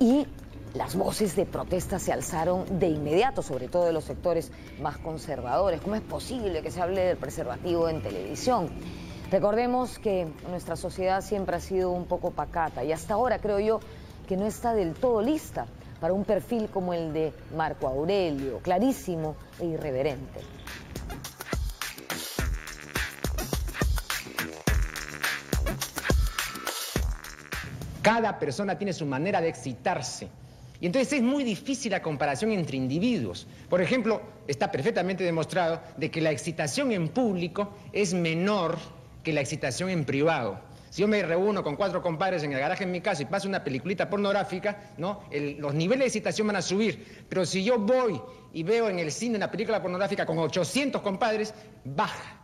Y 0.00 0.26
las 0.74 0.96
voces 0.96 1.36
de 1.36 1.46
protesta 1.46 1.98
se 1.98 2.12
alzaron 2.12 2.80
de 2.80 2.88
inmediato, 2.88 3.42
sobre 3.42 3.68
todo 3.68 3.84
de 3.84 3.92
los 3.92 4.04
sectores 4.04 4.50
más 4.80 4.98
conservadores. 4.98 5.80
¿Cómo 5.80 5.94
es 5.94 6.02
posible 6.02 6.62
que 6.62 6.70
se 6.70 6.80
hable 6.82 7.02
del 7.02 7.16
preservativo 7.16 7.88
en 7.88 8.02
televisión? 8.02 8.70
Recordemos 9.30 9.98
que 9.98 10.26
nuestra 10.50 10.76
sociedad 10.76 11.20
siempre 11.20 11.56
ha 11.56 11.60
sido 11.60 11.90
un 11.90 12.06
poco 12.06 12.32
pacata 12.32 12.84
y 12.84 12.92
hasta 12.92 13.14
ahora 13.14 13.38
creo 13.38 13.60
yo 13.60 13.80
que 14.26 14.36
no 14.36 14.46
está 14.46 14.74
del 14.74 14.94
todo 14.94 15.22
lista 15.22 15.66
para 16.00 16.12
un 16.12 16.24
perfil 16.24 16.68
como 16.68 16.94
el 16.94 17.12
de 17.12 17.32
Marco 17.56 17.86
Aurelio, 17.86 18.58
clarísimo 18.60 19.36
e 19.58 19.66
irreverente. 19.66 20.40
Cada 28.02 28.38
persona 28.38 28.76
tiene 28.76 28.92
su 28.92 29.06
manera 29.06 29.40
de 29.40 29.48
excitarse. 29.48 30.28
Y 30.78 30.86
entonces 30.86 31.14
es 31.14 31.22
muy 31.22 31.44
difícil 31.44 31.92
la 31.92 32.02
comparación 32.02 32.52
entre 32.52 32.76
individuos. 32.76 33.46
Por 33.70 33.80
ejemplo, 33.80 34.20
está 34.46 34.70
perfectamente 34.70 35.24
demostrado 35.24 35.80
de 35.96 36.10
que 36.10 36.20
la 36.20 36.30
excitación 36.30 36.92
en 36.92 37.08
público 37.08 37.72
es 37.92 38.12
menor 38.12 38.76
que 39.22 39.32
la 39.32 39.40
excitación 39.40 39.88
en 39.88 40.04
privado. 40.04 40.60
Si 40.94 41.02
yo 41.02 41.08
me 41.08 41.20
reúno 41.24 41.64
con 41.64 41.74
cuatro 41.74 42.00
compadres 42.00 42.44
en 42.44 42.52
el 42.52 42.60
garaje 42.60 42.84
en 42.84 42.92
mi 42.92 43.00
casa 43.00 43.20
y 43.20 43.24
paso 43.24 43.48
una 43.48 43.64
peliculita 43.64 44.08
pornográfica, 44.08 44.92
¿no? 44.96 45.24
los 45.58 45.74
niveles 45.74 45.98
de 45.98 46.06
excitación 46.06 46.46
van 46.46 46.54
a 46.54 46.62
subir. 46.62 47.26
Pero 47.28 47.44
si 47.44 47.64
yo 47.64 47.80
voy 47.80 48.22
y 48.52 48.62
veo 48.62 48.88
en 48.88 49.00
el 49.00 49.10
cine 49.10 49.36
una 49.36 49.50
película 49.50 49.82
pornográfica 49.82 50.24
con 50.24 50.38
800 50.38 51.02
compadres, 51.02 51.52
baja. 51.84 52.43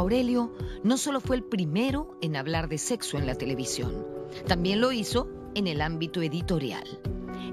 Aurelio 0.00 0.52
no 0.82 0.96
solo 0.96 1.20
fue 1.20 1.36
el 1.36 1.44
primero 1.44 2.16
en 2.20 2.36
hablar 2.36 2.68
de 2.68 2.78
sexo 2.78 3.18
en 3.18 3.26
la 3.26 3.34
televisión, 3.34 4.06
también 4.46 4.80
lo 4.80 4.92
hizo 4.92 5.28
en 5.54 5.66
el 5.66 5.80
ámbito 5.80 6.22
editorial. 6.22 7.00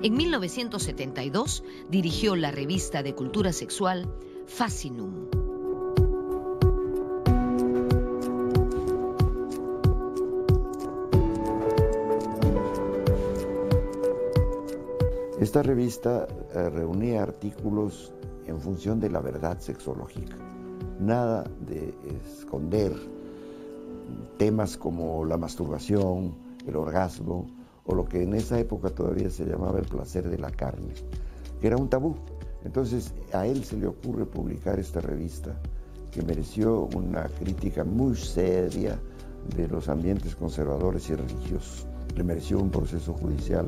En 0.01 0.15
1972 0.15 1.63
dirigió 1.89 2.35
la 2.35 2.51
revista 2.51 3.03
de 3.03 3.13
cultura 3.13 3.51
sexual 3.51 4.13
Fascinum. 4.47 5.27
Esta 15.39 15.63
revista 15.63 16.27
eh, 16.53 16.69
reunía 16.69 17.23
artículos 17.23 18.13
en 18.45 18.59
función 18.59 18.99
de 18.99 19.09
la 19.09 19.21
verdad 19.21 19.59
sexológica 19.59 20.48
nada 20.99 21.45
de 21.65 21.93
esconder 22.23 22.93
temas 24.37 24.77
como 24.77 25.25
la 25.25 25.37
masturbación, 25.37 26.35
el 26.67 26.75
orgasmo 26.75 27.47
o 27.85 27.95
lo 27.95 28.05
que 28.05 28.23
en 28.23 28.35
esa 28.35 28.59
época 28.59 28.89
todavía 28.89 29.29
se 29.29 29.45
llamaba 29.45 29.79
el 29.79 29.85
placer 29.85 30.29
de 30.29 30.37
la 30.37 30.51
carne, 30.51 30.93
que 31.59 31.67
era 31.67 31.77
un 31.77 31.89
tabú. 31.89 32.15
Entonces 32.63 33.13
a 33.33 33.47
él 33.47 33.63
se 33.63 33.77
le 33.77 33.87
ocurre 33.87 34.25
publicar 34.25 34.79
esta 34.79 35.01
revista 35.01 35.59
que 36.11 36.21
mereció 36.21 36.89
una 36.95 37.23
crítica 37.27 37.83
muy 37.83 38.15
seria 38.15 38.99
de 39.55 39.67
los 39.67 39.89
ambientes 39.89 40.35
conservadores 40.35 41.09
y 41.09 41.15
religiosos. 41.15 41.87
Le 42.15 42.23
mereció 42.23 42.59
un 42.59 42.69
proceso 42.69 43.13
judicial 43.13 43.67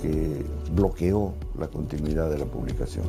que 0.00 0.44
bloqueó 0.74 1.34
la 1.58 1.68
continuidad 1.68 2.30
de 2.30 2.38
la 2.38 2.44
publicación. 2.44 3.04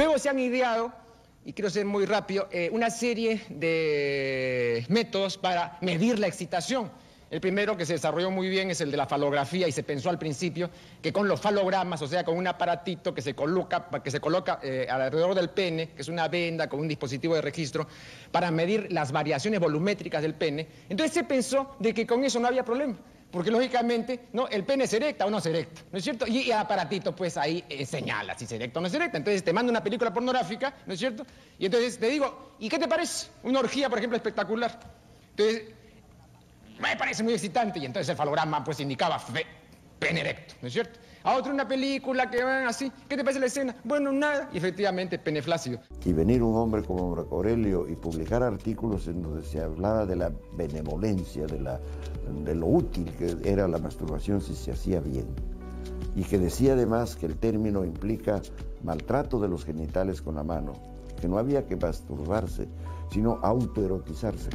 Luego 0.00 0.18
se 0.18 0.30
han 0.30 0.38
ideado, 0.38 0.94
y 1.44 1.52
quiero 1.52 1.68
ser 1.68 1.84
muy 1.84 2.06
rápido, 2.06 2.48
eh, 2.50 2.70
una 2.72 2.88
serie 2.88 3.42
de 3.50 4.86
métodos 4.88 5.36
para 5.36 5.76
medir 5.82 6.18
la 6.18 6.26
excitación. 6.26 6.90
El 7.30 7.42
primero 7.42 7.76
que 7.76 7.84
se 7.84 7.92
desarrolló 7.92 8.30
muy 8.30 8.48
bien 8.48 8.70
es 8.70 8.80
el 8.80 8.90
de 8.90 8.96
la 8.96 9.04
falografía 9.04 9.68
y 9.68 9.72
se 9.72 9.82
pensó 9.82 10.08
al 10.08 10.18
principio 10.18 10.70
que 11.02 11.12
con 11.12 11.28
los 11.28 11.38
falogramas, 11.38 12.00
o 12.00 12.06
sea, 12.06 12.24
con 12.24 12.38
un 12.38 12.46
aparatito 12.46 13.12
que 13.12 13.20
se 13.20 13.34
coloca, 13.34 13.90
eh, 14.62 14.86
alrededor 14.88 15.34
del 15.34 15.50
pene, 15.50 15.90
que 15.90 16.00
es 16.00 16.08
una 16.08 16.28
venda 16.28 16.66
con 16.66 16.80
un 16.80 16.88
dispositivo 16.88 17.34
de 17.34 17.42
registro, 17.42 17.86
para 18.32 18.50
medir 18.50 18.90
las 18.90 19.12
variaciones 19.12 19.60
volumétricas 19.60 20.22
del 20.22 20.32
pene, 20.32 20.66
entonces 20.88 21.12
se 21.12 21.24
pensó 21.24 21.76
de 21.78 21.92
que 21.92 22.06
con 22.06 22.24
eso 22.24 22.40
no 22.40 22.48
había 22.48 22.64
problema 22.64 22.96
porque 23.30 23.50
lógicamente 23.50 24.28
¿no? 24.32 24.48
el 24.48 24.64
pene 24.64 24.84
es 24.84 24.92
erecta 24.92 25.26
o 25.26 25.30
no 25.30 25.38
es 25.38 25.46
erecta, 25.46 25.82
¿no 25.92 25.98
es 25.98 26.04
cierto? 26.04 26.26
Y 26.26 26.50
el 26.50 26.52
aparatito 26.52 27.14
pues 27.14 27.36
ahí 27.36 27.64
eh, 27.68 27.86
señala 27.86 28.36
si 28.36 28.44
es 28.44 28.52
erecta 28.52 28.78
o 28.78 28.82
no 28.82 28.88
es 28.88 28.94
erecta. 28.94 29.18
Entonces 29.18 29.44
te 29.44 29.52
mando 29.52 29.70
una 29.70 29.82
película 29.82 30.12
pornográfica, 30.12 30.74
¿no 30.86 30.94
es 30.94 30.98
cierto? 30.98 31.24
Y 31.58 31.66
entonces 31.66 31.98
te 31.98 32.08
digo, 32.08 32.56
¿y 32.58 32.68
qué 32.68 32.78
te 32.78 32.88
parece? 32.88 33.28
Una 33.42 33.60
orgía, 33.60 33.88
por 33.88 33.98
ejemplo, 33.98 34.16
espectacular. 34.16 34.78
Entonces, 35.30 35.74
me 36.80 36.96
parece 36.96 37.22
muy 37.22 37.34
excitante 37.34 37.78
y 37.78 37.86
entonces 37.86 38.08
el 38.08 38.16
falograma 38.16 38.64
pues 38.64 38.80
indicaba 38.80 39.22
pene 39.98 40.20
erecto, 40.20 40.54
¿no 40.62 40.68
es 40.68 40.72
cierto? 40.72 40.98
A 41.22 41.36
otro 41.36 41.52
una 41.52 41.68
película 41.68 42.30
que 42.30 42.42
van 42.42 42.66
así, 42.66 42.90
¿qué 43.08 43.16
te 43.16 43.22
parece 43.22 43.40
la 43.40 43.46
escena? 43.46 43.76
Bueno, 43.84 44.10
nada. 44.10 44.48
Y 44.54 44.58
efectivamente, 44.58 45.18
peneflácido. 45.18 45.80
Y 46.04 46.14
venir 46.14 46.42
un 46.42 46.56
hombre 46.56 46.82
como 46.82 47.14
Marco 47.14 47.36
Aurelio 47.36 47.86
y 47.88 47.94
publicar 47.94 48.42
artículos 48.42 49.06
en 49.06 49.20
donde 49.20 49.44
se 49.44 49.60
hablaba 49.60 50.06
de 50.06 50.16
la 50.16 50.32
benevolencia, 50.54 51.46
de, 51.46 51.60
la, 51.60 51.78
de 52.44 52.54
lo 52.54 52.66
útil 52.66 53.12
que 53.18 53.36
era 53.44 53.68
la 53.68 53.78
masturbación 53.78 54.40
si 54.40 54.54
se 54.54 54.72
hacía 54.72 55.00
bien. 55.00 55.26
Y 56.16 56.24
que 56.24 56.38
decía 56.38 56.72
además 56.72 57.16
que 57.16 57.26
el 57.26 57.36
término 57.36 57.84
implica 57.84 58.40
maltrato 58.82 59.38
de 59.40 59.48
los 59.48 59.66
genitales 59.66 60.22
con 60.22 60.36
la 60.36 60.42
mano, 60.42 60.72
que 61.20 61.28
no 61.28 61.36
había 61.36 61.66
que 61.66 61.76
masturbarse, 61.76 62.66
sino 63.10 63.38
autoerotizarse. 63.42 64.48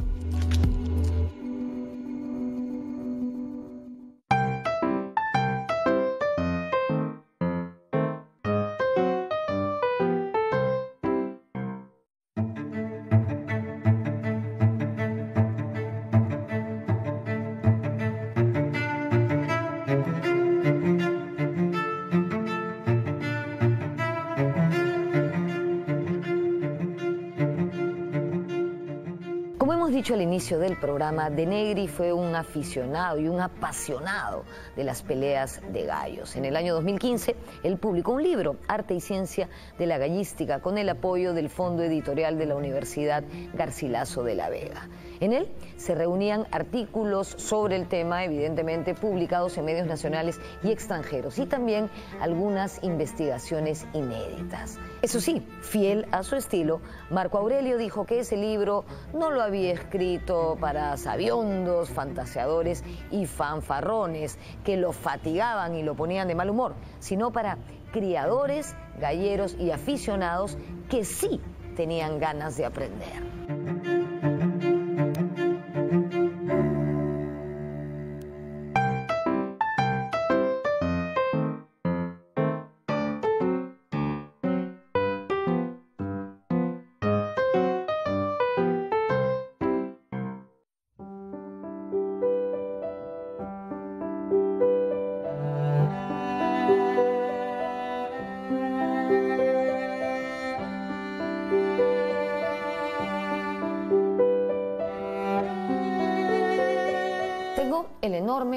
Programa, 30.96 31.28
De 31.28 31.44
Negri 31.44 31.88
fue 31.88 32.14
un 32.14 32.34
aficionado 32.34 33.18
y 33.18 33.28
un 33.28 33.38
apasionado 33.38 34.44
de 34.76 34.82
las 34.82 35.02
peleas 35.02 35.60
de 35.70 35.84
gallos. 35.84 36.36
En 36.36 36.46
el 36.46 36.56
año 36.56 36.72
2015, 36.72 37.36
él 37.64 37.76
publicó 37.76 38.12
un 38.12 38.22
libro, 38.22 38.56
Arte 38.66 38.94
y 38.94 39.02
Ciencia 39.02 39.50
de 39.78 39.84
la 39.84 39.98
Gallística, 39.98 40.60
con 40.60 40.78
el 40.78 40.88
apoyo 40.88 41.34
del 41.34 41.50
Fondo 41.50 41.82
Editorial 41.82 42.38
de 42.38 42.46
la 42.46 42.56
Universidad 42.56 43.24
Garcilaso 43.52 44.22
de 44.22 44.36
la 44.36 44.48
Vega. 44.48 44.88
En 45.20 45.34
él 45.34 45.48
se 45.76 45.94
reunían 45.94 46.46
artículos 46.50 47.28
sobre 47.28 47.76
el 47.76 47.88
tema, 47.88 48.24
evidentemente 48.24 48.94
publicados 48.94 49.58
en 49.58 49.66
medios 49.66 49.86
nacionales 49.86 50.40
y 50.62 50.70
extranjeros, 50.70 51.38
y 51.38 51.44
también 51.44 51.90
algunas 52.22 52.82
investigaciones 52.82 53.86
inéditas. 53.92 54.78
Eso 55.02 55.20
sí, 55.20 55.46
fiel 55.60 56.06
a 56.10 56.22
su 56.22 56.36
estilo, 56.36 56.80
Marco 57.10 57.38
Aurelio 57.38 57.76
dijo 57.76 58.06
que 58.06 58.20
ese 58.20 58.36
libro 58.36 58.84
no 59.12 59.30
lo 59.30 59.42
había 59.42 59.72
escrito 59.72 60.56
para 60.58 60.96
sabiondos, 60.96 61.90
fantaseadores 61.90 62.82
y 63.10 63.26
fanfarrones 63.26 64.38
que 64.64 64.76
lo 64.78 64.92
fatigaban 64.92 65.74
y 65.74 65.82
lo 65.82 65.94
ponían 65.94 66.28
de 66.28 66.34
mal 66.34 66.48
humor, 66.48 66.74
sino 66.98 67.30
para 67.30 67.58
criadores, 67.92 68.74
galleros 68.98 69.54
y 69.58 69.70
aficionados 69.70 70.56
que 70.88 71.04
sí 71.04 71.40
tenían 71.76 72.18
ganas 72.18 72.56
de 72.56 72.64
aprender. 72.64 73.75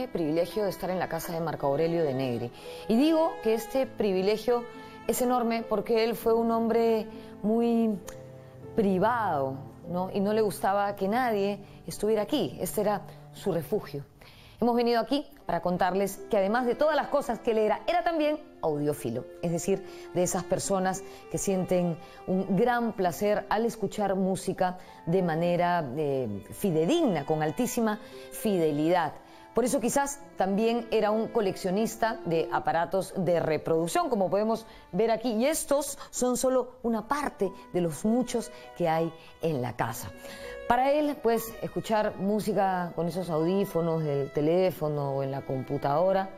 Privilegio 0.07 0.63
de 0.63 0.69
estar 0.69 0.89
en 0.89 0.99
la 0.99 1.09
casa 1.09 1.33
de 1.33 1.39
Marco 1.39 1.67
Aurelio 1.67 2.03
de 2.03 2.13
Negri. 2.13 2.51
Y 2.87 2.95
digo 2.95 3.31
que 3.43 3.53
este 3.53 3.85
privilegio 3.85 4.63
es 5.07 5.21
enorme 5.21 5.63
porque 5.67 6.03
él 6.03 6.15
fue 6.15 6.33
un 6.33 6.51
hombre 6.51 7.07
muy 7.41 7.97
privado, 8.75 9.55
¿no? 9.89 10.09
Y 10.13 10.19
no 10.19 10.33
le 10.33 10.41
gustaba 10.41 10.95
que 10.95 11.07
nadie 11.07 11.59
estuviera 11.87 12.21
aquí. 12.21 12.57
Este 12.61 12.81
era 12.81 13.01
su 13.33 13.51
refugio. 13.51 14.05
Hemos 14.61 14.75
venido 14.75 14.99
aquí 14.99 15.25
para 15.45 15.61
contarles 15.61 16.17
que 16.29 16.37
además 16.37 16.65
de 16.65 16.75
todas 16.75 16.95
las 16.95 17.07
cosas 17.07 17.39
que 17.39 17.51
él 17.51 17.59
era, 17.59 17.79
era 17.87 18.03
también 18.03 18.39
audiófilo, 18.61 19.23
es 19.41 19.51
decir, 19.51 19.81
de 20.13 20.21
esas 20.21 20.43
personas 20.43 21.01
que 21.31 21.37
sienten 21.37 21.97
un 22.27 22.57
gran 22.57 22.91
placer 22.91 23.45
al 23.49 23.65
escuchar 23.65 24.15
música 24.15 24.77
de 25.05 25.23
manera 25.23 25.89
eh, 25.95 26.43
fidedigna, 26.51 27.25
con 27.25 27.41
altísima 27.41 27.99
fidelidad. 28.31 29.13
Por 29.53 29.65
eso 29.65 29.79
quizás 29.79 30.19
también 30.37 30.87
era 30.91 31.11
un 31.11 31.27
coleccionista 31.27 32.19
de 32.25 32.47
aparatos 32.51 33.13
de 33.17 33.39
reproducción, 33.39 34.09
como 34.09 34.29
podemos 34.29 34.65
ver 34.91 35.11
aquí. 35.11 35.31
Y 35.31 35.47
estos 35.47 35.97
son 36.11 36.37
solo 36.37 36.75
una 36.83 37.07
parte 37.07 37.51
de 37.73 37.81
los 37.81 38.05
muchos 38.05 38.51
que 38.77 38.87
hay 38.87 39.11
en 39.41 39.61
la 39.61 39.75
casa. 39.75 40.11
Para 40.67 40.91
él, 40.91 41.17
pues, 41.23 41.51
escuchar 41.63 42.17
música 42.17 42.93
con 42.95 43.07
esos 43.07 43.29
audífonos 43.29 44.03
del 44.03 44.31
teléfono 44.31 45.15
o 45.15 45.23
en 45.23 45.31
la 45.31 45.41
computadora 45.41 46.29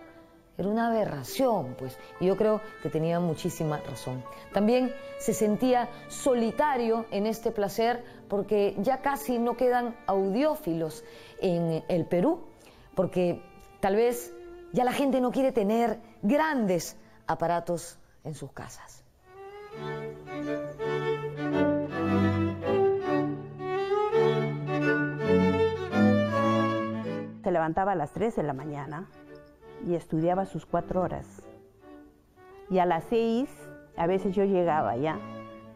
era 0.58 0.70
una 0.70 0.88
aberración, 0.88 1.76
pues, 1.78 1.98
y 2.20 2.28
yo 2.28 2.38
creo 2.38 2.62
que 2.82 2.90
tenía 2.90 3.20
muchísima 3.20 3.82
razón. 3.82 4.24
También 4.54 4.94
se 5.18 5.34
sentía 5.34 5.90
solitario 6.08 7.06
en 7.12 7.26
este 7.26 7.52
placer 7.52 8.04
porque 8.30 8.76
ya 8.80 9.02
casi 9.02 9.38
no 9.38 9.58
quedan 9.58 9.98
audiófilos 10.08 11.04
en 11.42 11.84
el 11.88 12.06
Perú 12.06 12.51
porque 12.96 13.42
tal 13.80 13.96
vez 13.96 14.34
ya 14.72 14.84
la 14.84 14.94
gente 14.94 15.22
no 15.22 15.32
quiere 15.32 15.52
tener 15.52 16.00
grandes 16.22 16.98
aparatos 17.28 18.00
en 18.24 18.34
sus 18.36 18.52
casas. 18.52 19.04
Se 27.44 27.52
levantaba 27.52 27.94
a 27.94 27.96
las 27.96 28.12
3 28.12 28.36
de 28.36 28.44
la 28.44 28.54
mañana 28.54 29.10
y 29.86 29.96
estudiaba 29.96 30.46
sus 30.46 30.66
cuatro 30.66 31.02
horas. 31.02 31.42
Y 32.70 32.80
a 32.80 32.86
las 32.86 33.04
6, 33.06 33.50
a 33.98 34.08
veces 34.08 34.36
yo 34.36 34.46
llegaba 34.46 34.96
ya, 34.96 35.20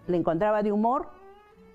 le 0.07 0.17
encontraba 0.17 0.63
de 0.63 0.71
humor, 0.71 1.09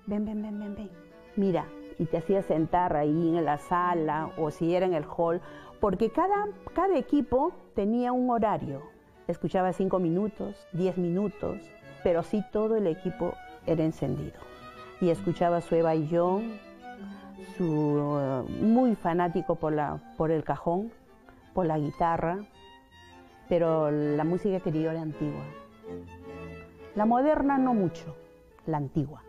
ven, 0.05 0.25
ven, 0.25 0.41
ven, 0.41 0.59
ven, 0.59 0.75
ven, 0.75 0.91
mira, 1.35 1.65
y 2.01 2.05
te 2.05 2.17
hacía 2.17 2.41
sentar 2.41 2.97
ahí 2.97 3.37
en 3.37 3.45
la 3.45 3.59
sala 3.59 4.31
o 4.35 4.49
si 4.49 4.75
era 4.75 4.87
en 4.87 4.95
el 4.95 5.05
hall, 5.05 5.39
porque 5.79 6.09
cada, 6.09 6.47
cada 6.73 6.97
equipo 6.97 7.53
tenía 7.75 8.11
un 8.11 8.31
horario. 8.31 8.81
Escuchaba 9.27 9.71
cinco 9.71 9.99
minutos, 9.99 10.55
diez 10.73 10.97
minutos, 10.97 11.59
pero 12.03 12.23
sí 12.23 12.43
todo 12.51 12.75
el 12.75 12.87
equipo 12.87 13.35
era 13.67 13.83
encendido. 13.83 14.39
Y 14.99 15.11
escuchaba 15.11 15.61
su 15.61 15.75
Eva 15.75 15.93
y 15.93 16.07
su, 16.07 16.41
uh, 17.63 18.49
muy 18.49 18.95
fanático 18.95 19.53
por, 19.53 19.73
la, 19.73 19.99
por 20.17 20.31
el 20.31 20.43
cajón, 20.43 20.91
por 21.53 21.67
la 21.67 21.77
guitarra, 21.77 22.39
pero 23.47 23.91
la 23.91 24.23
música 24.23 24.59
que 24.59 24.71
era 24.81 24.99
antigua. 24.99 25.43
La 26.95 27.05
moderna 27.05 27.59
no 27.59 27.75
mucho, 27.75 28.15
la 28.65 28.77
antigua. 28.77 29.21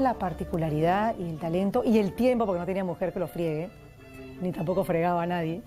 La 0.00 0.14
particularidad 0.14 1.16
y 1.18 1.28
el 1.28 1.38
talento 1.38 1.82
y 1.84 1.98
el 1.98 2.14
tiempo, 2.14 2.46
porque 2.46 2.60
no 2.60 2.66
tenía 2.66 2.84
mujer 2.84 3.12
que 3.12 3.18
lo 3.18 3.28
friegue, 3.28 3.70
ni 4.40 4.52
tampoco 4.52 4.84
fregaba 4.84 5.22
a 5.22 5.26
nadie. 5.26 5.62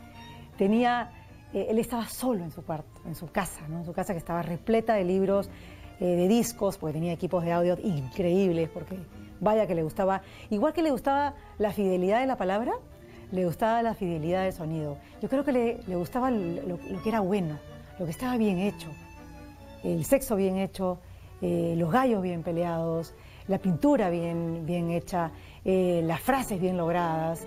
Tenía, 0.57 1.11
eh, 1.53 1.67
él 1.69 1.79
estaba 1.79 2.07
solo 2.07 2.43
en 2.43 2.51
su 2.51 2.63
cuarto, 2.63 3.01
en 3.05 3.15
su 3.15 3.31
casa, 3.31 3.67
¿no? 3.67 3.79
en 3.79 3.85
su 3.85 3.93
casa 3.93 4.13
que 4.13 4.19
estaba 4.19 4.41
repleta 4.41 4.93
de 4.93 5.03
libros, 5.03 5.49
eh, 5.99 6.05
de 6.05 6.27
discos, 6.27 6.77
porque 6.77 6.93
tenía 6.93 7.13
equipos 7.13 7.43
de 7.43 7.51
audio 7.51 7.77
increíbles, 7.83 8.69
porque 8.69 8.97
vaya 9.39 9.67
que 9.67 9.75
le 9.75 9.83
gustaba, 9.83 10.21
igual 10.49 10.73
que 10.73 10.81
le 10.81 10.91
gustaba 10.91 11.35
la 11.57 11.71
fidelidad 11.71 12.21
de 12.21 12.27
la 12.27 12.37
palabra, 12.37 12.73
le 13.31 13.45
gustaba 13.45 13.81
la 13.81 13.93
fidelidad 13.93 14.43
del 14.43 14.53
sonido. 14.53 14.97
Yo 15.21 15.29
creo 15.29 15.43
que 15.43 15.51
le, 15.51 15.95
gustaba 15.95 16.31
lo, 16.31 16.77
que 17.03 17.09
era 17.09 17.19
bueno, 17.19 17.59
lo 17.99 18.05
que 18.05 18.11
estaba 18.11 18.37
bien 18.37 18.59
hecho, 18.59 18.89
el 19.83 20.05
sexo 20.05 20.35
bien 20.35 20.57
hecho, 20.57 20.99
eh, 21.41 21.75
los 21.77 21.91
gallos 21.91 22.21
bien 22.21 22.43
peleados, 22.43 23.13
la 23.51 23.59
pintura 23.59 24.09
bien, 24.09 24.65
bien 24.65 24.91
hecha, 24.91 25.29
eh, 25.65 26.01
las 26.05 26.21
frases 26.21 26.59
bien 26.59 26.77
logradas. 26.77 27.45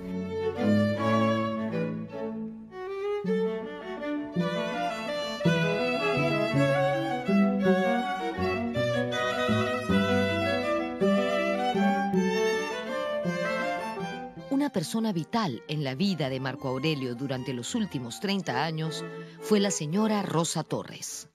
Una 14.50 14.68
persona 14.70 15.12
vital 15.12 15.62
en 15.68 15.84
la 15.84 15.94
vida 15.94 16.28
de 16.28 16.38
Marco 16.38 16.68
Aurelio 16.68 17.14
durante 17.14 17.54
los 17.54 17.74
últimos 17.74 18.20
30 18.20 18.62
años 18.62 19.02
fue 19.40 19.58
la 19.58 19.70
señora 19.70 20.22
Rosa 20.22 20.64
Torres. 20.64 21.33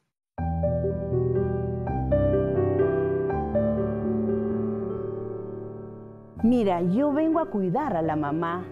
Mira, 6.43 6.81
yo 6.81 7.11
vengo 7.11 7.41
a 7.41 7.47
cuidar 7.47 7.97
a 7.97 8.01
la 8.01 8.15
mamá. 8.15 8.63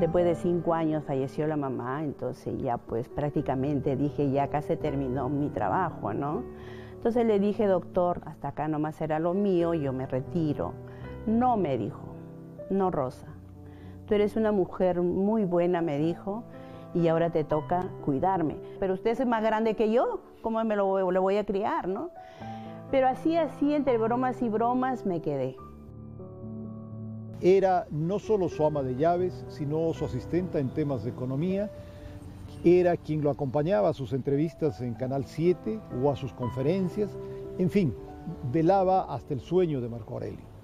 Después 0.00 0.24
de 0.24 0.34
cinco 0.34 0.74
años 0.74 1.04
falleció 1.04 1.46
la 1.46 1.56
mamá, 1.56 2.02
entonces 2.02 2.60
ya 2.60 2.76
pues 2.76 3.08
prácticamente 3.08 3.94
dije, 3.94 4.32
ya 4.32 4.44
acá 4.44 4.62
se 4.62 4.76
terminó 4.76 5.28
mi 5.28 5.48
trabajo, 5.48 6.12
¿no? 6.12 6.42
Entonces 6.92 7.24
le 7.24 7.38
dije, 7.38 7.68
doctor, 7.68 8.22
hasta 8.26 8.48
acá 8.48 8.66
nomás 8.66 9.00
era 9.00 9.20
lo 9.20 9.32
mío, 9.32 9.74
yo 9.74 9.92
me 9.92 10.06
retiro. 10.06 10.72
No, 11.24 11.56
me 11.56 11.78
dijo, 11.78 12.02
no, 12.68 12.90
Rosa. 12.90 13.28
Tú 14.08 14.14
eres 14.14 14.34
una 14.34 14.50
mujer 14.50 15.00
muy 15.00 15.44
buena, 15.44 15.82
me 15.82 15.98
dijo, 15.98 16.42
y 16.94 17.06
ahora 17.06 17.30
te 17.30 17.44
toca 17.44 17.84
cuidarme. 18.04 18.56
Pero 18.80 18.94
usted 18.94 19.12
es 19.12 19.24
más 19.24 19.44
grande 19.44 19.76
que 19.76 19.92
yo, 19.92 20.18
¿cómo 20.42 20.64
me 20.64 20.74
lo, 20.74 21.12
lo 21.12 21.22
voy 21.22 21.36
a 21.36 21.46
criar, 21.46 21.86
no? 21.86 22.10
Pero 22.90 23.06
así, 23.06 23.36
así, 23.36 23.72
entre 23.72 23.98
bromas 23.98 24.42
y 24.42 24.48
bromas, 24.48 25.06
me 25.06 25.22
quedé 25.22 25.56
era 27.40 27.86
no 27.90 28.18
solo 28.18 28.48
su 28.48 28.64
ama 28.64 28.82
de 28.82 28.96
llaves, 28.96 29.44
sino 29.48 29.92
su 29.92 30.04
asistenta 30.04 30.58
en 30.58 30.70
temas 30.70 31.04
de 31.04 31.10
economía, 31.10 31.70
era 32.64 32.96
quien 32.96 33.22
lo 33.22 33.30
acompañaba 33.30 33.90
a 33.90 33.92
sus 33.92 34.12
entrevistas 34.12 34.80
en 34.80 34.94
Canal 34.94 35.26
7 35.26 35.80
o 36.02 36.10
a 36.10 36.16
sus 36.16 36.32
conferencias, 36.32 37.10
en 37.58 37.70
fin, 37.70 37.94
velaba 38.50 39.12
hasta 39.14 39.34
el 39.34 39.40
sueño 39.40 39.80
de 39.80 39.88
Marco 39.88 40.14
Aurelio. 40.14 40.54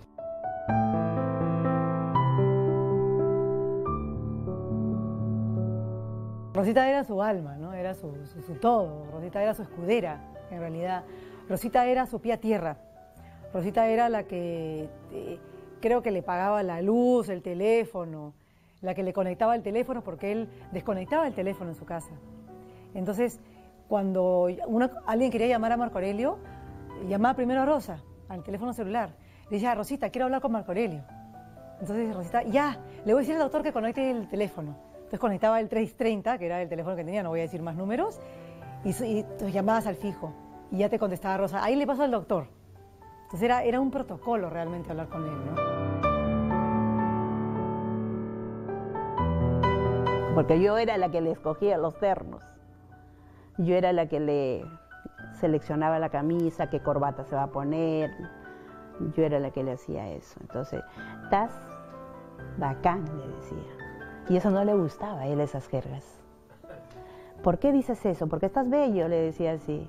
Rosita 6.54 6.88
era 6.88 7.04
su 7.04 7.22
alma, 7.22 7.56
¿no? 7.56 7.72
era 7.72 7.94
su, 7.94 8.12
todo, 8.60 9.06
Rosita 9.12 9.42
era 9.42 9.54
su 9.54 9.62
escudera, 9.62 10.20
en 10.50 10.58
realidad. 10.58 11.04
Rosita 11.48 11.86
era 11.86 12.06
su 12.06 12.20
pie 12.20 12.34
a 12.34 12.40
tierra, 12.40 12.76
Rosita 13.52 13.88
era 13.88 14.08
la 14.08 14.24
que... 14.24 14.88
Eh, 15.12 15.38
creo 15.80 16.02
que 16.02 16.10
le 16.10 16.22
pagaba 16.22 16.62
la 16.62 16.82
luz, 16.82 17.28
el 17.28 17.42
teléfono, 17.42 18.34
la 18.82 18.94
que 18.94 19.02
le 19.02 19.12
conectaba 19.12 19.54
el 19.54 19.62
teléfono 19.62 20.02
porque 20.02 20.32
él 20.32 20.48
desconectaba 20.72 21.26
el 21.26 21.34
teléfono 21.34 21.70
en 21.70 21.76
su 21.76 21.84
casa. 21.84 22.10
Entonces, 22.94 23.40
cuando 23.88 24.48
alguien 25.06 25.30
quería 25.30 25.48
llamar 25.48 25.72
a 25.72 25.76
Marco 25.76 25.98
Aurelio, 25.98 26.38
llamaba 27.08 27.34
primero 27.34 27.62
a 27.62 27.66
Rosa, 27.66 28.02
al 28.28 28.42
teléfono 28.42 28.72
celular. 28.72 29.14
Le 29.44 29.56
decía, 29.56 29.74
Rosita, 29.74 30.10
quiero 30.10 30.26
hablar 30.26 30.40
con 30.40 30.52
Marco 30.52 30.70
Aurelio. 30.70 31.02
Entonces 31.80 32.14
Rosita, 32.14 32.42
ya, 32.44 32.78
le 33.04 33.12
voy 33.12 33.20
a 33.20 33.22
decir 33.22 33.34
al 33.34 33.40
doctor 33.40 33.62
que 33.62 33.72
conecte 33.72 34.10
el 34.10 34.28
teléfono. 34.28 34.76
Entonces 34.94 35.18
conectaba 35.18 35.58
el 35.60 35.68
330, 35.68 36.38
que 36.38 36.46
era 36.46 36.62
el 36.62 36.68
teléfono 36.68 36.94
que 36.94 37.04
tenía, 37.04 37.22
no 37.22 37.30
voy 37.30 37.40
a 37.40 37.42
decir 37.42 37.62
más 37.62 37.74
números, 37.74 38.20
y, 38.84 38.90
y 38.90 39.24
llamabas 39.50 39.86
al 39.86 39.96
fijo. 39.96 40.32
Y 40.70 40.78
ya 40.78 40.88
te 40.88 40.98
contestaba 40.98 41.36
Rosa, 41.38 41.64
ahí 41.64 41.74
le 41.74 41.86
paso 41.86 42.02
al 42.02 42.10
doctor. 42.10 42.46
Entonces 43.30 43.44
era, 43.44 43.62
era 43.62 43.78
un 43.78 43.92
protocolo 43.92 44.50
realmente 44.50 44.90
hablar 44.90 45.08
con 45.08 45.24
él, 45.24 45.46
¿no? 45.46 45.54
Porque 50.34 50.60
yo 50.60 50.76
era 50.76 50.98
la 50.98 51.12
que 51.12 51.20
le 51.20 51.30
escogía 51.30 51.78
los 51.78 51.96
ternos. 52.00 52.42
Yo 53.56 53.76
era 53.76 53.92
la 53.92 54.08
que 54.08 54.18
le 54.18 54.64
seleccionaba 55.38 56.00
la 56.00 56.08
camisa, 56.08 56.70
qué 56.70 56.80
corbata 56.80 57.22
se 57.22 57.36
va 57.36 57.44
a 57.44 57.52
poner. 57.52 58.10
Yo 59.14 59.22
era 59.22 59.38
la 59.38 59.52
que 59.52 59.62
le 59.62 59.74
hacía 59.74 60.08
eso. 60.10 60.40
Entonces, 60.40 60.82
estás 61.22 61.52
bacán, 62.58 63.04
le 63.16 63.28
decía. 63.28 64.24
Y 64.28 64.38
eso 64.38 64.50
no 64.50 64.64
le 64.64 64.74
gustaba 64.74 65.20
a 65.20 65.26
él, 65.28 65.40
esas 65.40 65.68
jergas. 65.68 66.20
¿Por 67.44 67.60
qué 67.60 67.70
dices 67.70 68.04
eso? 68.06 68.26
Porque 68.26 68.46
estás 68.46 68.68
bello, 68.68 69.06
le 69.06 69.22
decía 69.22 69.52
así. 69.52 69.88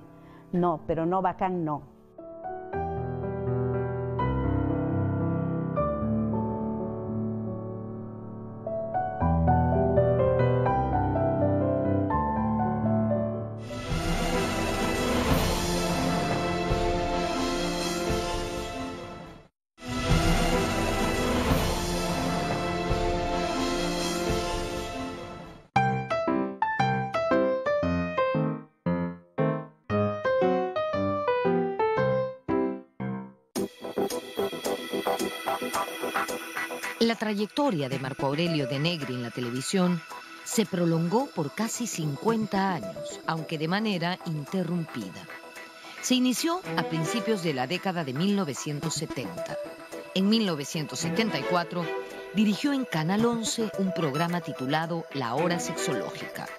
No, 0.52 0.82
pero 0.86 1.08
no 1.08 1.24
bacán, 1.24 1.66
no. 1.66 2.01
Trayectoria 37.32 37.88
de 37.88 37.98
Marco 37.98 38.26
Aurelio 38.26 38.68
de 38.68 38.78
Negri 38.78 39.14
en 39.14 39.24
la 39.24 39.32
televisión 39.32 40.02
se 40.44 40.66
prolongó 40.66 41.28
por 41.28 41.56
casi 41.56 41.88
50 41.88 42.74
años, 42.74 43.22
aunque 43.26 43.58
de 43.58 43.70
manera 43.70 44.20
interrumpida. 44.26 45.26
Se 46.02 46.14
inició 46.14 46.60
a 46.76 46.84
principios 46.84 47.42
de 47.42 47.54
la 47.54 47.68
década 47.68 48.04
de 48.04 48.12
1970. 48.12 49.58
En 50.14 50.28
1974 50.28 51.86
dirigió 52.36 52.74
en 52.74 52.84
Canal 52.84 53.26
11 53.26 53.72
un 53.78 53.94
programa 53.94 54.42
titulado 54.42 55.06
La 55.14 55.34
Hora 55.34 55.58
Sexológica. 55.62 56.50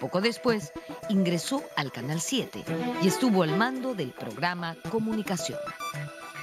Poco 0.00 0.22
después 0.22 0.72
ingresó 1.10 1.62
al 1.76 1.92
Canal 1.92 2.22
7 2.22 2.64
y 3.02 3.08
estuvo 3.08 3.42
al 3.42 3.58
mando 3.58 3.94
del 3.94 4.12
programa 4.12 4.74
Comunicación. 4.90 5.58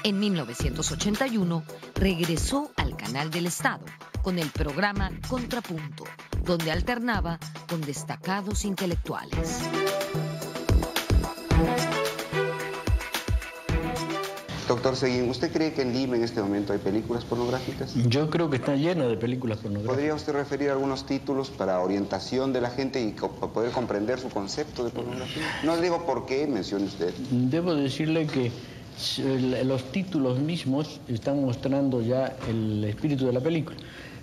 En 0.03 0.19
1981 0.19 1.63
regresó 1.93 2.71
al 2.75 2.90
canal 3.01 3.31
del 3.31 3.47
Estado 3.47 3.83
con 4.21 4.37
el 4.37 4.49
programa 4.51 5.09
Contrapunto, 5.27 6.03
donde 6.45 6.71
alternaba 6.71 7.39
con 7.67 7.81
destacados 7.81 8.63
intelectuales. 8.63 9.61
Doctor 14.67 14.95
Seguín, 14.95 15.29
¿usted 15.29 15.51
cree 15.51 15.73
que 15.73 15.81
en 15.81 15.93
Lima 15.93 16.15
en 16.15 16.23
este 16.23 16.41
momento 16.41 16.71
hay 16.73 16.79
películas 16.79 17.25
pornográficas? 17.25 17.93
Yo 18.07 18.29
creo 18.29 18.49
que 18.49 18.57
está 18.57 18.75
lleno 18.75 19.09
de 19.09 19.17
películas 19.17 19.57
pornográficas. 19.57 19.95
¿Podría 19.95 20.15
usted 20.15 20.33
referir 20.33 20.69
algunos 20.69 21.05
títulos 21.05 21.49
para 21.49 21.79
orientación 21.79 22.53
de 22.53 22.61
la 22.61 22.69
gente 22.69 23.01
y 23.01 23.11
poder 23.11 23.71
comprender 23.71 24.19
su 24.19 24.29
concepto 24.29 24.85
de 24.85 24.91
pornografía? 24.91 25.43
No 25.63 25.75
digo 25.75 26.05
por 26.05 26.25
qué, 26.27 26.47
mencione 26.47 26.85
usted. 26.85 27.13
Debo 27.31 27.73
decirle 27.75 28.27
que 28.27 28.51
los 29.63 29.91
títulos 29.91 30.39
mismos 30.39 31.01
están 31.07 31.43
mostrando 31.43 32.01
ya 32.01 32.35
el 32.47 32.83
espíritu 32.83 33.25
de 33.25 33.33
la 33.33 33.39
película. 33.39 33.77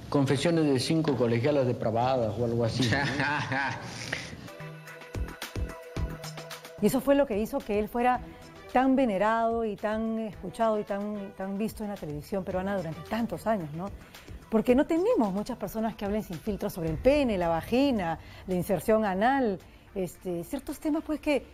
Confesiones 0.09 0.65
de 0.65 0.79
cinco 0.79 1.17
colegialas 1.17 1.67
depravadas 1.67 2.39
o 2.39 2.45
algo 2.45 2.65
así. 2.65 2.89
y 6.83 6.87
eso 6.87 7.01
fue 7.01 7.15
lo 7.15 7.27
que 7.27 7.39
hizo 7.39 7.59
que 7.59 7.79
él 7.79 7.89
fuera 7.89 8.21
tan 8.73 8.97
venerado 8.97 9.65
y 9.65 9.77
tan 9.77 10.19
escuchado 10.21 10.79
y 10.79 10.85
tan, 10.85 11.33
tan 11.37 11.59
visto 11.59 11.85
en 11.85 11.91
la 11.91 11.97
televisión 11.97 12.45
peruana 12.45 12.77
durante 12.77 13.01
tantos 13.09 13.47
años, 13.47 13.73
¿no? 13.75 13.87
Porque 14.51 14.75
no 14.75 14.87
tenemos 14.87 15.33
muchas 15.33 15.59
personas 15.59 15.95
que 15.95 16.05
hablen 16.05 16.23
sin 16.23 16.39
filtro 16.39 16.71
sobre 16.71 16.91
el 16.91 16.97
pene, 16.97 17.37
la 17.37 17.49
vagina, 17.49 18.19
la 18.47 18.55
inserción 18.55 19.05
anal, 19.05 19.59
este, 19.95 20.45
ciertos 20.45 20.79
temas 20.81 21.03
pues 21.05 21.21
que 21.21 21.45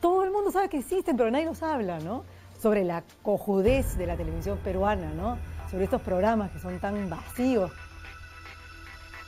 todo 0.00 0.24
el 0.24 0.30
mundo 0.30 0.50
sabe 0.50 0.68
que 0.68 0.78
existen, 0.78 1.16
pero 1.16 1.30
nadie 1.30 1.46
los 1.46 1.62
habla, 1.62 1.98
¿no? 2.00 2.24
Sobre 2.62 2.84
la 2.84 3.02
cojudez 3.22 3.96
de 3.98 4.06
la 4.06 4.16
televisión 4.16 4.58
peruana, 4.62 5.12
¿no? 5.12 5.36
sobre 5.68 5.84
estos 5.84 6.02
programas 6.02 6.52
que 6.52 6.60
son 6.60 6.78
tan 6.78 7.10
vacíos. 7.10 7.72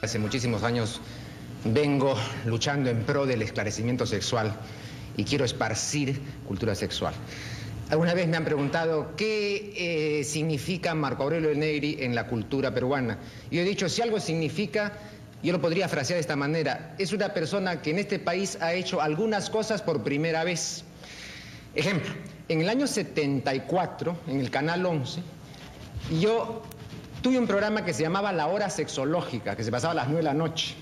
Hace 0.03 0.19
muchísimos 0.19 0.63
años 0.63 1.01
vengo 1.65 2.15
luchando 2.45 2.91
en 2.91 3.03
pro 3.03 3.27
del 3.27 3.43
esclarecimiento 3.43 4.05
sexual 4.07 4.55
y 5.17 5.25
quiero 5.25 5.45
esparcir 5.45 6.21
cultura 6.47 6.75
sexual. 6.75 7.15
Alguna 7.91 8.15
vez 8.15 8.29
me 8.29 8.37
han 8.37 8.45
preguntado 8.45 9.17
qué 9.17 10.21
eh, 10.21 10.25
significa 10.25 10.95
Marco 10.95 11.23
Aurelio 11.23 11.55
Negri 11.55 11.97
en 12.01 12.15
la 12.15 12.27
cultura 12.27 12.73
peruana. 12.73 13.19
Yo 13.51 13.61
he 13.61 13.65
dicho, 13.65 13.89
si 13.89 14.03
algo 14.03 14.21
significa, 14.21 14.93
yo 15.43 15.53
lo 15.53 15.61
podría 15.61 15.89
frasear 15.89 16.17
de 16.17 16.21
esta 16.21 16.37
manera, 16.37 16.95
es 16.99 17.13
una 17.13 17.33
persona 17.33 17.83
que 17.83 17.91
en 17.91 17.99
este 17.99 18.19
país 18.19 18.59
ha 18.61 18.75
hecho 18.75 19.01
algunas 19.01 19.51
cosas 19.51 19.83
por 19.83 20.03
primera 20.03 20.45
vez. 20.45 20.85
Ejemplo, 21.75 22.13
en 22.49 22.61
el 22.61 22.69
año 22.69 22.87
74, 22.87 24.17
en 24.27 24.41
el 24.41 24.51
Canal 24.51 24.85
11, 24.85 25.23
yo 26.21 26.63
tuve 27.23 27.39
un 27.39 27.47
programa 27.47 27.85
que 27.85 27.95
se 27.95 28.03
llamaba 28.03 28.33
La 28.33 28.49
Hora 28.49 28.69
Sexológica, 28.69 29.57
que 29.57 29.65
se 29.65 29.71
pasaba 29.71 29.93
a 29.93 29.95
las 29.95 30.07
9 30.07 30.19
de 30.19 30.25
la 30.25 30.35
noche. 30.35 30.75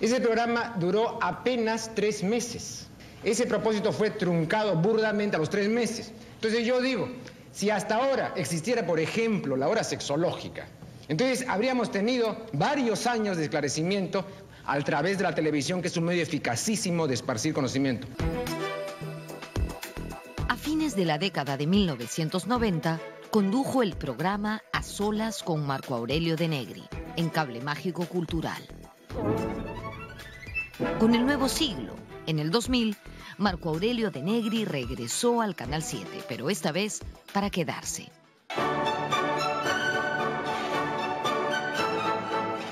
Ese 0.00 0.20
programa 0.20 0.74
duró 0.78 1.18
apenas 1.22 1.92
tres 1.94 2.22
meses. 2.22 2.88
Ese 3.22 3.46
propósito 3.46 3.92
fue 3.92 4.10
truncado 4.10 4.76
burdamente 4.76 5.36
a 5.36 5.38
los 5.38 5.48
tres 5.48 5.68
meses. 5.68 6.12
Entonces 6.34 6.66
yo 6.66 6.82
digo, 6.82 7.08
si 7.52 7.70
hasta 7.70 7.96
ahora 7.96 8.34
existiera, 8.36 8.84
por 8.84 9.00
ejemplo, 9.00 9.56
la 9.56 9.68
hora 9.68 9.84
sexológica, 9.84 10.66
Entonces 11.08 11.46
habríamos 11.48 11.90
tenido 11.90 12.36
varios 12.52 13.06
años 13.06 13.36
de 13.36 13.44
esclarecimiento 13.44 14.26
a 14.66 14.78
través 14.80 15.18
de 15.18 15.24
la 15.24 15.34
televisión, 15.34 15.80
que 15.80 15.88
es 15.88 15.96
un 15.96 16.04
medio 16.04 16.22
eficacísimo 16.22 17.06
de 17.06 17.14
esparcir 17.14 17.54
conocimiento. 17.54 18.06
A 20.54 20.56
fines 20.56 20.94
de 20.94 21.04
la 21.04 21.18
década 21.18 21.56
de 21.56 21.66
1990, 21.66 23.00
condujo 23.32 23.82
el 23.82 23.96
programa 23.96 24.62
A 24.72 24.84
Solas 24.84 25.42
con 25.42 25.66
Marco 25.66 25.96
Aurelio 25.96 26.36
de 26.36 26.46
Negri 26.46 26.84
en 27.16 27.28
Cable 27.28 27.60
Mágico 27.60 28.06
Cultural. 28.06 28.62
Con 31.00 31.16
el 31.16 31.26
nuevo 31.26 31.48
siglo, 31.48 31.96
en 32.28 32.38
el 32.38 32.52
2000, 32.52 32.96
Marco 33.36 33.70
Aurelio 33.70 34.12
de 34.12 34.22
Negri 34.22 34.64
regresó 34.64 35.40
al 35.40 35.56
Canal 35.56 35.82
7, 35.82 36.22
pero 36.28 36.48
esta 36.48 36.70
vez 36.70 37.00
para 37.32 37.50
quedarse. 37.50 38.12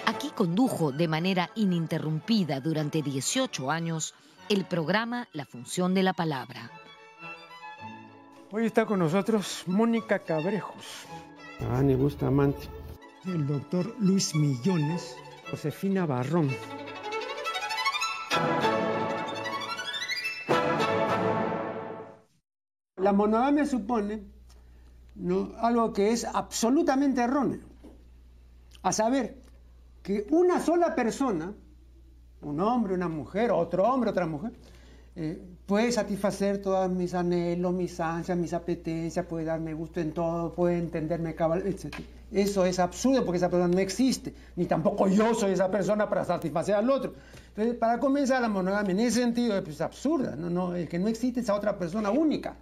Aquí 0.06 0.30
condujo 0.36 0.92
de 0.92 1.08
manera 1.08 1.50
ininterrumpida 1.56 2.60
durante 2.60 3.02
18 3.02 3.72
años 3.72 4.14
el 4.48 4.66
programa 4.66 5.26
La 5.32 5.44
Función 5.46 5.94
de 5.94 6.04
la 6.04 6.12
Palabra. 6.12 6.70
Hoy 8.54 8.66
está 8.66 8.84
con 8.84 8.98
nosotros 8.98 9.64
Mónica 9.66 10.18
Cabrejos, 10.18 11.06
Ani 11.70 11.94
Bustamante, 11.94 12.68
el 13.24 13.46
doctor 13.46 13.94
Luis 13.98 14.34
Millones, 14.34 15.16
Josefina 15.50 16.04
Barrón. 16.04 16.50
La 22.96 23.14
monogamia 23.14 23.64
supone 23.64 24.22
algo 25.62 25.94
que 25.94 26.10
es 26.10 26.26
absolutamente 26.26 27.22
erróneo, 27.22 27.62
a 28.82 28.92
saber, 28.92 29.40
que 30.02 30.26
una 30.28 30.60
sola 30.60 30.94
persona, 30.94 31.54
un 32.42 32.60
hombre, 32.60 32.92
una 32.92 33.08
mujer, 33.08 33.50
otro 33.50 33.84
hombre, 33.84 34.10
otra 34.10 34.26
mujer, 34.26 34.52
eh, 35.16 35.42
puede 35.72 35.90
satisfacer 35.90 36.58
todos 36.58 36.90
mis 36.90 37.14
anhelos, 37.14 37.72
mis 37.72 37.98
ansias, 37.98 38.36
mis 38.36 38.52
apetencias, 38.52 39.24
puede 39.24 39.46
darme 39.46 39.72
gusto 39.72 40.00
en 40.00 40.12
todo, 40.12 40.52
puede 40.52 40.76
entenderme 40.76 41.34
cabal, 41.34 41.62
etc. 41.66 41.96
Eso 42.30 42.66
es 42.66 42.78
absurdo 42.78 43.24
porque 43.24 43.38
esa 43.38 43.48
persona 43.48 43.74
no 43.74 43.80
existe, 43.80 44.34
ni 44.54 44.66
tampoco 44.66 45.08
yo 45.08 45.32
soy 45.32 45.52
esa 45.52 45.70
persona 45.70 46.10
para 46.10 46.26
satisfacer 46.26 46.74
al 46.74 46.90
otro. 46.90 47.14
Entonces, 47.48 47.74
para 47.76 47.98
comenzar 47.98 48.42
la 48.42 48.50
monogamia 48.50 48.92
en 48.92 49.00
ese 49.00 49.22
sentido 49.22 49.56
es 49.56 49.80
absurda, 49.80 50.36
¿no? 50.36 50.50
No, 50.50 50.74
que 50.86 50.98
no 50.98 51.08
existe 51.08 51.40
esa 51.40 51.54
otra 51.54 51.78
persona 51.78 52.10
única. 52.10 52.54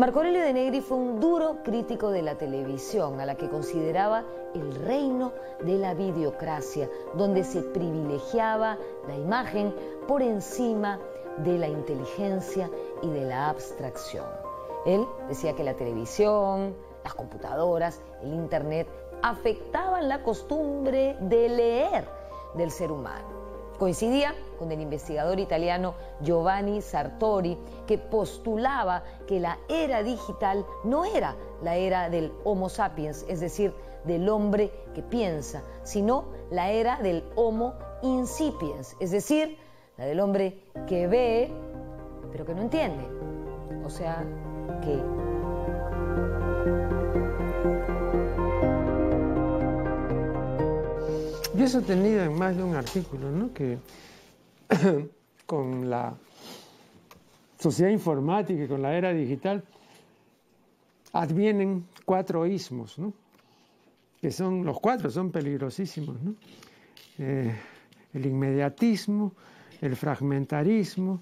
Marco 0.00 0.20
Aurelio 0.20 0.40
de 0.40 0.54
Negri 0.54 0.80
fue 0.80 0.96
un 0.96 1.20
duro 1.20 1.58
crítico 1.62 2.10
de 2.10 2.22
la 2.22 2.38
televisión, 2.38 3.20
a 3.20 3.26
la 3.26 3.34
que 3.34 3.50
consideraba 3.50 4.24
el 4.54 4.74
reino 4.74 5.34
de 5.62 5.76
la 5.76 5.92
videocracia, 5.92 6.88
donde 7.12 7.44
se 7.44 7.60
privilegiaba 7.60 8.78
la 9.06 9.14
imagen 9.14 9.74
por 10.08 10.22
encima 10.22 10.98
de 11.44 11.58
la 11.58 11.68
inteligencia 11.68 12.70
y 13.02 13.10
de 13.10 13.26
la 13.26 13.50
abstracción. 13.50 14.24
Él 14.86 15.04
decía 15.28 15.54
que 15.54 15.64
la 15.64 15.74
televisión, 15.74 16.74
las 17.04 17.12
computadoras, 17.12 18.00
el 18.22 18.32
Internet 18.32 18.88
afectaban 19.22 20.08
la 20.08 20.22
costumbre 20.22 21.18
de 21.20 21.46
leer 21.50 22.08
del 22.54 22.70
ser 22.70 22.90
humano. 22.90 23.39
Coincidía 23.80 24.34
con 24.58 24.70
el 24.72 24.82
investigador 24.82 25.40
italiano 25.40 25.94
Giovanni 26.20 26.82
Sartori, 26.82 27.56
que 27.86 27.96
postulaba 27.96 29.04
que 29.26 29.40
la 29.40 29.56
era 29.70 30.02
digital 30.02 30.66
no 30.84 31.06
era 31.06 31.34
la 31.62 31.76
era 31.76 32.10
del 32.10 32.30
Homo 32.44 32.68
sapiens, 32.68 33.24
es 33.26 33.40
decir, 33.40 33.72
del 34.04 34.28
hombre 34.28 34.70
que 34.94 35.02
piensa, 35.02 35.62
sino 35.82 36.26
la 36.50 36.70
era 36.70 36.98
del 36.98 37.24
Homo 37.36 37.72
incipiens, 38.02 38.98
es 39.00 39.12
decir, 39.12 39.56
la 39.96 40.04
del 40.04 40.20
hombre 40.20 40.62
que 40.86 41.06
ve, 41.06 41.50
pero 42.32 42.44
que 42.44 42.54
no 42.54 42.60
entiende. 42.60 43.08
O 43.82 43.88
sea, 43.88 44.22
que 44.82 45.02
Yo 51.52 51.64
he 51.64 51.68
sostenido 51.68 52.22
en 52.22 52.34
más 52.34 52.56
de 52.56 52.62
un 52.62 52.76
artículo 52.76 53.28
¿no? 53.30 53.52
que 53.52 53.78
con 55.46 55.90
la 55.90 56.14
sociedad 57.58 57.90
informática 57.90 58.62
y 58.62 58.68
con 58.68 58.80
la 58.80 58.96
era 58.96 59.12
digital 59.12 59.64
advienen 61.12 61.86
cuatro 62.04 62.46
ismos, 62.46 62.98
¿no? 63.00 63.12
que 64.20 64.30
son 64.30 64.64
los 64.64 64.78
cuatro, 64.78 65.10
son 65.10 65.32
peligrosísimos. 65.32 66.22
¿no? 66.22 66.34
Eh, 67.18 67.52
el 68.14 68.26
inmediatismo, 68.26 69.32
el 69.80 69.96
fragmentarismo, 69.96 71.20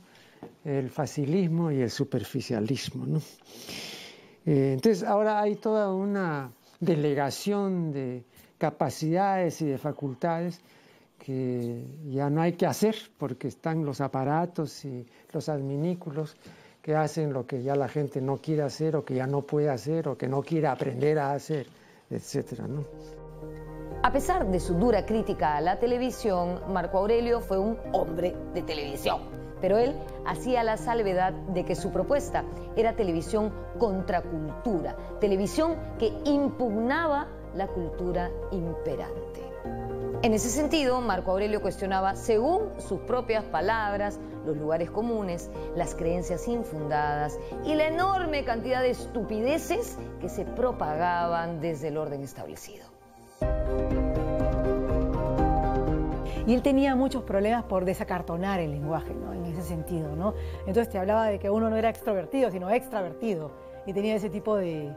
el 0.62 0.90
facilismo 0.90 1.72
y 1.72 1.80
el 1.80 1.90
superficialismo. 1.90 3.06
¿no? 3.06 3.22
Eh, 4.44 4.72
entonces 4.74 5.04
ahora 5.04 5.40
hay 5.40 5.56
toda 5.56 5.94
una 5.94 6.52
delegación 6.80 7.92
de 7.92 8.24
capacidades 8.58 9.62
y 9.62 9.66
de 9.66 9.78
facultades 9.78 10.60
que 11.18 11.84
ya 12.06 12.30
no 12.30 12.42
hay 12.42 12.52
que 12.52 12.66
hacer 12.66 12.94
porque 13.18 13.48
están 13.48 13.84
los 13.84 14.00
aparatos 14.00 14.84
y 14.84 15.06
los 15.32 15.48
adminículos 15.48 16.36
que 16.82 16.94
hacen 16.94 17.32
lo 17.32 17.46
que 17.46 17.62
ya 17.62 17.74
la 17.74 17.88
gente 17.88 18.20
no 18.20 18.38
quiere 18.38 18.62
hacer 18.62 18.96
o 18.96 19.04
que 19.04 19.14
ya 19.14 19.26
no 19.26 19.42
puede 19.42 19.68
hacer 19.68 20.08
o 20.08 20.16
que 20.16 20.28
no 20.28 20.42
quiere 20.42 20.68
aprender 20.68 21.18
a 21.18 21.32
hacer, 21.32 21.66
etc. 22.10 22.60
A 24.02 24.12
pesar 24.12 24.48
de 24.50 24.60
su 24.60 24.74
dura 24.74 25.04
crítica 25.04 25.56
a 25.56 25.60
la 25.60 25.78
televisión, 25.78 26.60
Marco 26.72 26.98
Aurelio 26.98 27.40
fue 27.40 27.58
un 27.58 27.76
hombre 27.92 28.34
de 28.54 28.62
televisión, 28.62 29.20
pero 29.60 29.76
él 29.76 29.94
hacía 30.24 30.62
la 30.62 30.76
salvedad 30.76 31.32
de 31.32 31.64
que 31.64 31.74
su 31.74 31.90
propuesta 31.90 32.44
era 32.76 32.94
televisión 32.94 33.52
contracultura, 33.78 34.96
televisión 35.20 35.76
que 35.98 36.12
impugnaba 36.24 37.28
la 37.54 37.66
cultura 37.66 38.30
imperante. 38.50 39.42
En 40.22 40.34
ese 40.34 40.48
sentido, 40.48 41.00
Marco 41.00 41.30
Aurelio 41.30 41.62
cuestionaba, 41.62 42.16
según 42.16 42.70
sus 42.78 42.98
propias 43.00 43.44
palabras, 43.44 44.18
los 44.44 44.56
lugares 44.56 44.90
comunes, 44.90 45.48
las 45.76 45.94
creencias 45.94 46.48
infundadas 46.48 47.38
y 47.64 47.74
la 47.76 47.86
enorme 47.86 48.44
cantidad 48.44 48.82
de 48.82 48.90
estupideces 48.90 49.96
que 50.20 50.28
se 50.28 50.44
propagaban 50.44 51.60
desde 51.60 51.88
el 51.88 51.98
orden 51.98 52.22
establecido. 52.22 52.84
Y 56.48 56.54
él 56.54 56.62
tenía 56.62 56.96
muchos 56.96 57.22
problemas 57.22 57.64
por 57.64 57.84
desacartonar 57.84 58.58
el 58.58 58.70
lenguaje, 58.70 59.14
¿no? 59.14 59.34
En 59.34 59.44
ese 59.44 59.62
sentido, 59.62 60.16
¿no? 60.16 60.34
Entonces 60.60 60.88
te 60.88 60.98
hablaba 60.98 61.26
de 61.26 61.38
que 61.38 61.50
uno 61.50 61.68
no 61.68 61.76
era 61.76 61.90
extrovertido, 61.90 62.50
sino 62.50 62.70
extravertido. 62.70 63.52
Y 63.86 63.92
tenía 63.92 64.16
ese 64.16 64.30
tipo 64.30 64.56
de, 64.56 64.90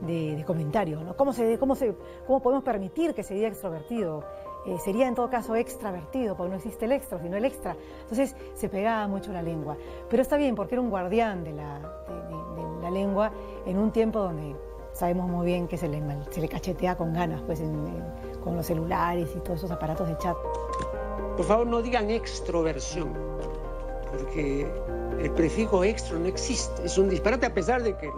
de, 0.00 0.42
comentarios. 0.46 1.02
¿no? 1.02 1.16
¿Cómo, 1.16 1.32
se, 1.32 1.58
cómo, 1.58 1.74
se, 1.74 1.94
¿Cómo 2.26 2.40
podemos 2.40 2.64
permitir 2.64 3.14
que 3.14 3.22
sería 3.22 3.48
extrovertido? 3.48 4.24
Eh, 4.66 4.78
sería 4.84 5.06
en 5.06 5.14
todo 5.14 5.30
caso 5.30 5.54
extravertido, 5.54 6.36
porque 6.36 6.50
no 6.50 6.56
existe 6.56 6.86
el 6.86 6.92
extra, 6.92 7.20
sino 7.20 7.36
el 7.36 7.44
extra. 7.44 7.76
Entonces 8.02 8.34
se 8.54 8.68
pegaba 8.68 9.06
mucho 9.06 9.32
la 9.32 9.40
lengua. 9.40 9.76
Pero 10.10 10.22
está 10.22 10.36
bien, 10.36 10.56
porque 10.56 10.74
era 10.74 10.82
un 10.82 10.90
guardián 10.90 11.44
de 11.44 11.52
la, 11.52 11.78
de, 11.78 12.82
la 12.82 12.90
lengua 12.90 13.30
en 13.64 13.78
un 13.78 13.92
tiempo 13.92 14.20
donde 14.20 14.56
sabemos 14.92 15.28
muy 15.28 15.46
bien 15.46 15.68
que 15.68 15.76
se 15.76 15.88
le, 15.88 16.02
se 16.30 16.40
le 16.40 16.48
cachetea 16.48 16.96
con 16.96 17.12
ganas, 17.12 17.42
pues 17.42 17.62
con 18.42 18.56
los 18.56 18.66
celulares 18.66 19.28
y 19.36 19.40
todos 19.40 19.58
esos 19.58 19.70
aparatos 19.70 20.08
de 20.08 20.18
chat. 20.18 20.36
Por 21.36 21.44
favor, 21.44 21.66
no 21.66 21.82
digan 21.82 22.10
extroversión, 22.10 23.12
porque 24.10 24.66
el 25.20 25.30
prefijo 25.32 25.84
extra 25.84 26.18
no 26.18 26.26
existe. 26.26 26.86
Es 26.86 26.98
un 26.98 27.08
disparate 27.08 27.46
a 27.46 27.54
pesar 27.54 27.82
de 27.82 27.96
que 27.96 28.10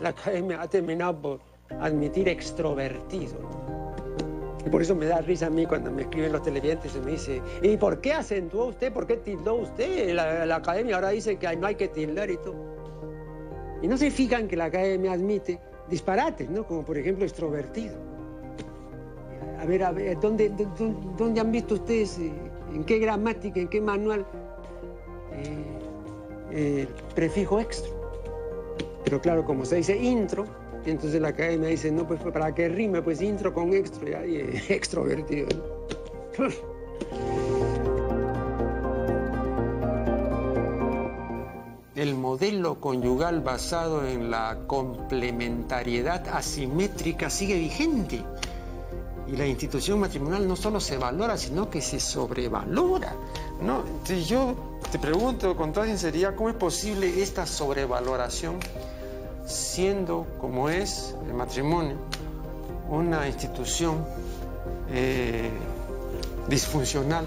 la 0.00 0.10
academia 0.10 0.62
ha 0.62 0.68
terminado 0.68 1.20
por 1.20 1.40
admitir 1.78 2.28
extrovertido. 2.28 3.38
Y 4.64 4.68
por 4.68 4.82
eso 4.82 4.94
me 4.94 5.06
da 5.06 5.20
risa 5.20 5.46
a 5.46 5.50
mí 5.50 5.64
cuando 5.66 5.90
me 5.90 6.02
escriben 6.02 6.32
los 6.32 6.42
televidentes 6.42 6.94
y 6.94 7.00
me 7.00 7.12
dice, 7.12 7.40
¿y 7.62 7.76
por 7.76 8.00
qué 8.00 8.12
acentuó 8.12 8.66
usted? 8.66 8.92
¿Por 8.92 9.06
qué 9.06 9.16
tildó 9.16 9.54
usted? 9.54 10.14
La, 10.14 10.54
academia 10.54 10.96
ahora 10.96 11.10
dice 11.10 11.36
que 11.36 11.56
no 11.56 11.66
hay 11.66 11.76
que 11.76 11.88
tildar 11.88 12.30
y 12.30 12.36
todo. 12.36 12.56
Y 13.82 13.88
no 13.88 13.96
se 13.96 14.10
fijan 14.10 14.48
que 14.48 14.56
la 14.56 14.66
academia 14.66 15.12
admite 15.12 15.58
disparates, 15.88 16.50
¿no? 16.50 16.66
Como 16.66 16.84
por 16.84 16.98
ejemplo 16.98 17.24
extrovertido. 17.24 17.96
A 19.58 19.64
ver, 19.64 19.82
a 19.82 19.92
ver, 19.92 20.18
¿dónde, 20.20 20.52
dónde, 21.16 21.40
han 21.40 21.52
visto 21.52 21.74
ustedes, 21.74 22.18
eh, 22.18 22.32
en 22.74 22.84
qué 22.84 22.98
gramática, 22.98 23.60
en 23.60 23.68
qué 23.68 23.80
manual, 23.80 24.26
eh, 26.50 26.86
prefijo 27.14 27.60
extra? 27.60 27.99
Pero 29.04 29.20
claro, 29.20 29.44
como 29.44 29.64
se 29.64 29.76
dice 29.76 29.96
intro, 29.96 30.44
entonces 30.84 31.20
la 31.20 31.28
academia 31.28 31.68
dice, 31.68 31.90
no, 31.90 32.06
pues 32.06 32.20
para 32.20 32.54
que 32.54 32.68
rime, 32.68 33.02
pues 33.02 33.20
intro 33.22 33.52
con 33.52 33.72
extra, 33.72 34.26
y 34.26 34.36
extrovertido. 34.68 35.48
el 42.00 42.14
modelo 42.14 42.80
conyugal 42.80 43.42
basado 43.42 44.06
en 44.06 44.30
la 44.30 44.60
complementariedad 44.66 46.28
asimétrica 46.28 47.28
sigue 47.28 47.56
vigente. 47.56 48.24
Y 49.26 49.36
la 49.36 49.46
institución 49.46 50.00
matrimonial 50.00 50.48
no 50.48 50.56
solo 50.56 50.80
se 50.80 50.96
valora, 50.96 51.36
sino 51.36 51.68
que 51.68 51.82
se 51.82 52.00
sobrevalora. 52.00 53.14
¿No? 53.62 53.84
Yo 54.26 54.54
te 54.90 54.98
pregunto 54.98 55.56
con 55.56 55.72
toda 55.72 55.86
sinceridad, 55.86 56.34
¿cómo 56.34 56.48
es 56.48 56.56
posible 56.56 57.22
esta 57.22 57.46
sobrevaloración 57.46 58.58
siendo 59.46 60.26
como 60.40 60.68
es 60.68 61.14
el 61.26 61.34
matrimonio 61.34 61.96
una 62.88 63.26
institución 63.28 64.04
eh, 64.90 65.50
disfuncional 66.48 67.26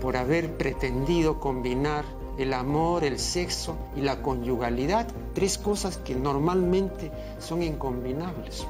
por 0.00 0.16
haber 0.16 0.56
pretendido 0.56 1.40
combinar 1.40 2.04
el 2.38 2.52
amor, 2.52 3.04
el 3.04 3.18
sexo 3.18 3.76
y 3.96 4.00
la 4.00 4.22
conyugalidad, 4.22 5.06
tres 5.34 5.58
cosas 5.58 5.98
que 5.98 6.14
normalmente 6.14 7.12
son 7.38 7.62
incombinables. 7.62 8.66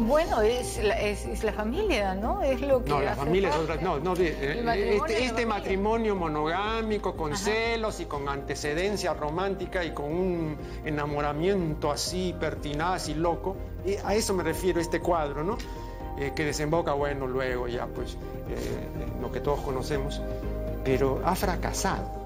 Bueno, 0.00 0.42
es 0.42 0.82
la, 0.82 1.00
es, 1.00 1.44
la 1.44 1.52
familia, 1.52 2.14
¿no? 2.14 2.42
Es 2.42 2.60
lo 2.60 2.84
que 2.84 2.90
no, 2.90 3.00
la 3.00 3.14
familia 3.14 3.50
es 3.50 3.56
otra. 3.56 3.76
No, 3.76 3.98
no, 3.98 4.14
eh, 4.16 4.64
este, 4.96 5.24
este 5.24 5.46
matrimonio 5.46 6.16
monogámico 6.16 7.16
con 7.16 7.36
celos 7.36 8.00
y 8.00 8.06
con 8.06 8.28
antecedencia 8.28 9.14
romántica 9.14 9.84
y 9.84 9.92
con 9.92 10.06
un 10.06 10.58
enamoramiento 10.84 11.90
así 11.90 12.34
pertinaz 12.38 13.08
y 13.08 13.14
loco, 13.14 13.56
y 13.86 13.94
a 13.96 14.14
eso 14.14 14.34
me 14.34 14.42
refiero 14.42 14.80
este 14.80 15.00
cuadro, 15.00 15.44
¿no? 15.44 15.58
Eh, 16.18 16.32
que 16.34 16.44
desemboca, 16.44 16.92
bueno, 16.92 17.26
luego 17.26 17.66
ya, 17.66 17.86
pues, 17.86 18.14
eh, 18.48 18.88
lo 19.20 19.32
que 19.32 19.40
todos 19.40 19.60
conocemos, 19.60 20.20
pero 20.84 21.20
ha 21.24 21.34
fracasado. 21.34 22.24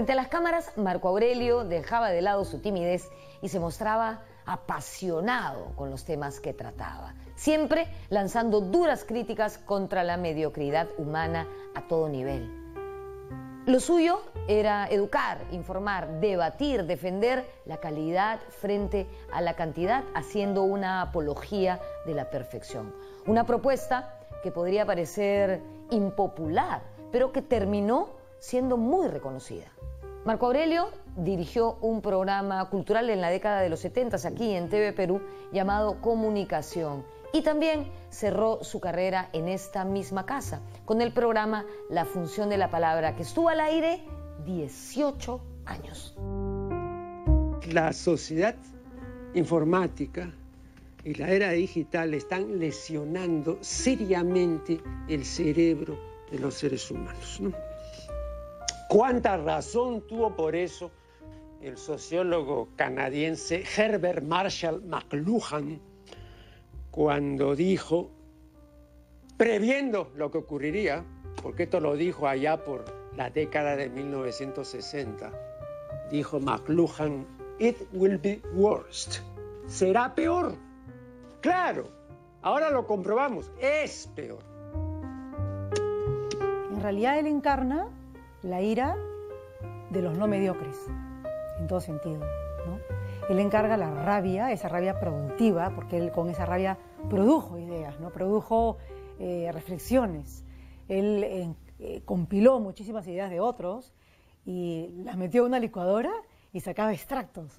Frente 0.00 0.12
a 0.12 0.16
las 0.16 0.28
cámaras, 0.28 0.78
Marco 0.78 1.08
Aurelio 1.08 1.62
dejaba 1.64 2.08
de 2.08 2.22
lado 2.22 2.46
su 2.46 2.60
timidez 2.60 3.06
y 3.42 3.50
se 3.50 3.60
mostraba 3.60 4.22
apasionado 4.46 5.76
con 5.76 5.90
los 5.90 6.06
temas 6.06 6.40
que 6.40 6.54
trataba, 6.54 7.12
siempre 7.36 7.86
lanzando 8.08 8.62
duras 8.62 9.04
críticas 9.04 9.58
contra 9.58 10.02
la 10.02 10.16
mediocridad 10.16 10.88
humana 10.96 11.46
a 11.74 11.86
todo 11.86 12.08
nivel. 12.08 12.50
Lo 13.66 13.78
suyo 13.78 14.22
era 14.48 14.86
educar, 14.88 15.44
informar, 15.50 16.18
debatir, 16.18 16.86
defender 16.86 17.44
la 17.66 17.76
calidad 17.76 18.40
frente 18.48 19.06
a 19.30 19.42
la 19.42 19.54
cantidad, 19.54 20.02
haciendo 20.14 20.62
una 20.62 21.02
apología 21.02 21.78
de 22.06 22.14
la 22.14 22.30
perfección. 22.30 22.94
Una 23.26 23.44
propuesta 23.44 24.18
que 24.42 24.50
podría 24.50 24.86
parecer 24.86 25.60
impopular, 25.90 26.80
pero 27.12 27.32
que 27.32 27.42
terminó 27.42 28.08
siendo 28.38 28.78
muy 28.78 29.06
reconocida. 29.06 29.66
Marco 30.24 30.46
Aurelio 30.46 30.90
dirigió 31.16 31.78
un 31.80 32.02
programa 32.02 32.68
cultural 32.68 33.08
en 33.08 33.22
la 33.22 33.30
década 33.30 33.62
de 33.62 33.70
los 33.70 33.80
70 33.80 34.18
aquí 34.28 34.54
en 34.54 34.68
TV 34.68 34.92
Perú 34.92 35.22
llamado 35.50 36.02
Comunicación 36.02 37.04
y 37.32 37.40
también 37.40 37.90
cerró 38.10 38.62
su 38.62 38.80
carrera 38.80 39.30
en 39.32 39.48
esta 39.48 39.84
misma 39.84 40.26
casa 40.26 40.60
con 40.84 41.00
el 41.00 41.12
programa 41.12 41.64
La 41.88 42.04
Función 42.04 42.50
de 42.50 42.58
la 42.58 42.70
Palabra 42.70 43.16
que 43.16 43.22
estuvo 43.22 43.48
al 43.48 43.60
aire 43.60 44.02
18 44.44 45.40
años. 45.64 46.14
La 47.72 47.94
sociedad 47.94 48.56
informática 49.32 50.30
y 51.02 51.14
la 51.14 51.30
era 51.30 51.50
digital 51.52 52.12
están 52.12 52.58
lesionando 52.58 53.56
seriamente 53.62 54.82
el 55.08 55.24
cerebro 55.24 55.98
de 56.30 56.38
los 56.38 56.54
seres 56.54 56.90
humanos. 56.90 57.40
¿no? 57.40 57.69
¿Cuánta 58.90 59.36
razón 59.36 60.04
tuvo 60.08 60.34
por 60.34 60.56
eso 60.56 60.90
el 61.62 61.76
sociólogo 61.76 62.70
canadiense 62.74 63.62
Herbert 63.76 64.24
Marshall 64.24 64.82
McLuhan 64.82 65.80
cuando 66.90 67.54
dijo, 67.54 68.10
previendo 69.36 70.10
lo 70.16 70.32
que 70.32 70.38
ocurriría, 70.38 71.04
porque 71.40 71.62
esto 71.62 71.78
lo 71.78 71.94
dijo 71.94 72.26
allá 72.26 72.64
por 72.64 72.84
la 73.14 73.30
década 73.30 73.76
de 73.76 73.88
1960, 73.90 75.30
dijo 76.10 76.40
McLuhan, 76.40 77.24
it 77.60 77.76
will 77.92 78.18
be 78.18 78.42
worst, 78.54 79.18
será 79.68 80.16
peor. 80.16 80.56
Claro, 81.40 81.86
ahora 82.42 82.72
lo 82.72 82.88
comprobamos, 82.88 83.52
es 83.60 84.10
peor. 84.16 84.42
En 86.72 86.82
realidad 86.82 87.20
él 87.20 87.28
encarna 87.28 87.86
la 88.42 88.62
ira 88.62 88.96
de 89.90 90.02
los 90.02 90.16
no 90.16 90.26
mediocres, 90.26 90.76
en 91.58 91.66
todo 91.66 91.80
sentido. 91.80 92.20
Él 93.28 93.38
encarga 93.38 93.76
la 93.76 93.90
rabia, 93.90 94.50
esa 94.50 94.68
rabia 94.68 94.98
productiva, 94.98 95.70
porque 95.74 95.98
él 95.98 96.10
con 96.10 96.30
esa 96.30 96.46
rabia 96.46 96.78
produjo 97.08 97.58
ideas, 97.58 97.98
¿no? 98.00 98.10
produjo 98.10 98.78
eh, 99.18 99.50
reflexiones. 99.52 100.44
Él 100.88 101.54
eh, 101.78 102.02
compiló 102.04 102.58
muchísimas 102.58 103.06
ideas 103.06 103.30
de 103.30 103.38
otros 103.38 103.94
y 104.44 104.88
las 105.04 105.16
metió 105.16 105.42
en 105.42 105.48
una 105.48 105.60
licuadora 105.60 106.10
y 106.52 106.60
sacaba 106.60 106.92
extractos. 106.92 107.58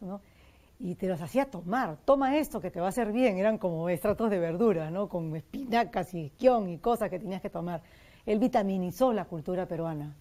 y 0.77 0.95
te 0.95 1.07
los 1.07 1.21
hacía 1.21 1.45
tomar. 1.45 1.97
Toma 2.03 2.37
esto 2.37 2.59
que 2.59 2.71
te 2.71 2.81
va 2.81 2.87
a 2.87 2.89
hacer 2.89 3.13
bien. 3.13 3.37
Eran 3.37 3.57
como 3.57 3.87
extractos 3.87 4.29
de 4.29 4.39
verdura, 4.39 4.91
¿no? 4.91 5.07
con 5.07 5.33
espinacas 5.35 6.13
y 6.13 6.25
esquión 6.25 6.69
y 6.69 6.79
cosas 6.79 7.09
que 7.09 7.19
tenías 7.19 7.41
que 7.41 7.49
tomar. 7.49 7.81
Él 8.25 8.39
vitaminizó 8.39 9.13
la 9.13 9.25
cultura 9.25 9.67
peruana 9.67 10.17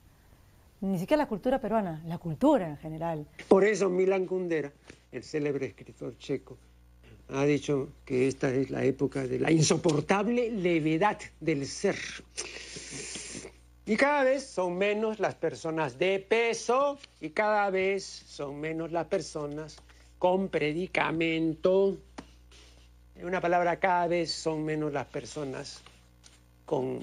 ni 0.80 0.98
siquiera 0.98 1.24
la 1.24 1.28
cultura 1.28 1.60
peruana, 1.60 2.02
la 2.06 2.18
cultura 2.18 2.68
en 2.68 2.76
general. 2.78 3.26
Por 3.48 3.64
eso 3.64 3.88
Milan 3.90 4.26
Kundera, 4.26 4.72
el 5.12 5.22
célebre 5.22 5.66
escritor 5.66 6.16
checo, 6.18 6.58
ha 7.28 7.44
dicho 7.44 7.90
que 8.04 8.26
esta 8.26 8.52
es 8.52 8.70
la 8.70 8.84
época 8.84 9.26
de 9.26 9.38
la 9.38 9.52
insoportable 9.52 10.50
levedad 10.50 11.18
del 11.40 11.66
ser. 11.66 11.96
Y 13.86 13.96
cada 13.96 14.24
vez 14.24 14.46
son 14.46 14.78
menos 14.78 15.20
las 15.20 15.34
personas 15.34 15.98
de 15.98 16.18
peso 16.20 16.98
y 17.20 17.30
cada 17.30 17.70
vez 17.70 18.04
son 18.04 18.60
menos 18.60 18.92
las 18.92 19.06
personas 19.06 19.76
con 20.18 20.48
predicamento. 20.48 21.98
En 23.16 23.26
una 23.26 23.40
palabra, 23.40 23.78
cada 23.78 24.06
vez 24.06 24.32
son 24.32 24.64
menos 24.64 24.92
las 24.92 25.06
personas 25.06 25.82
con 26.64 27.00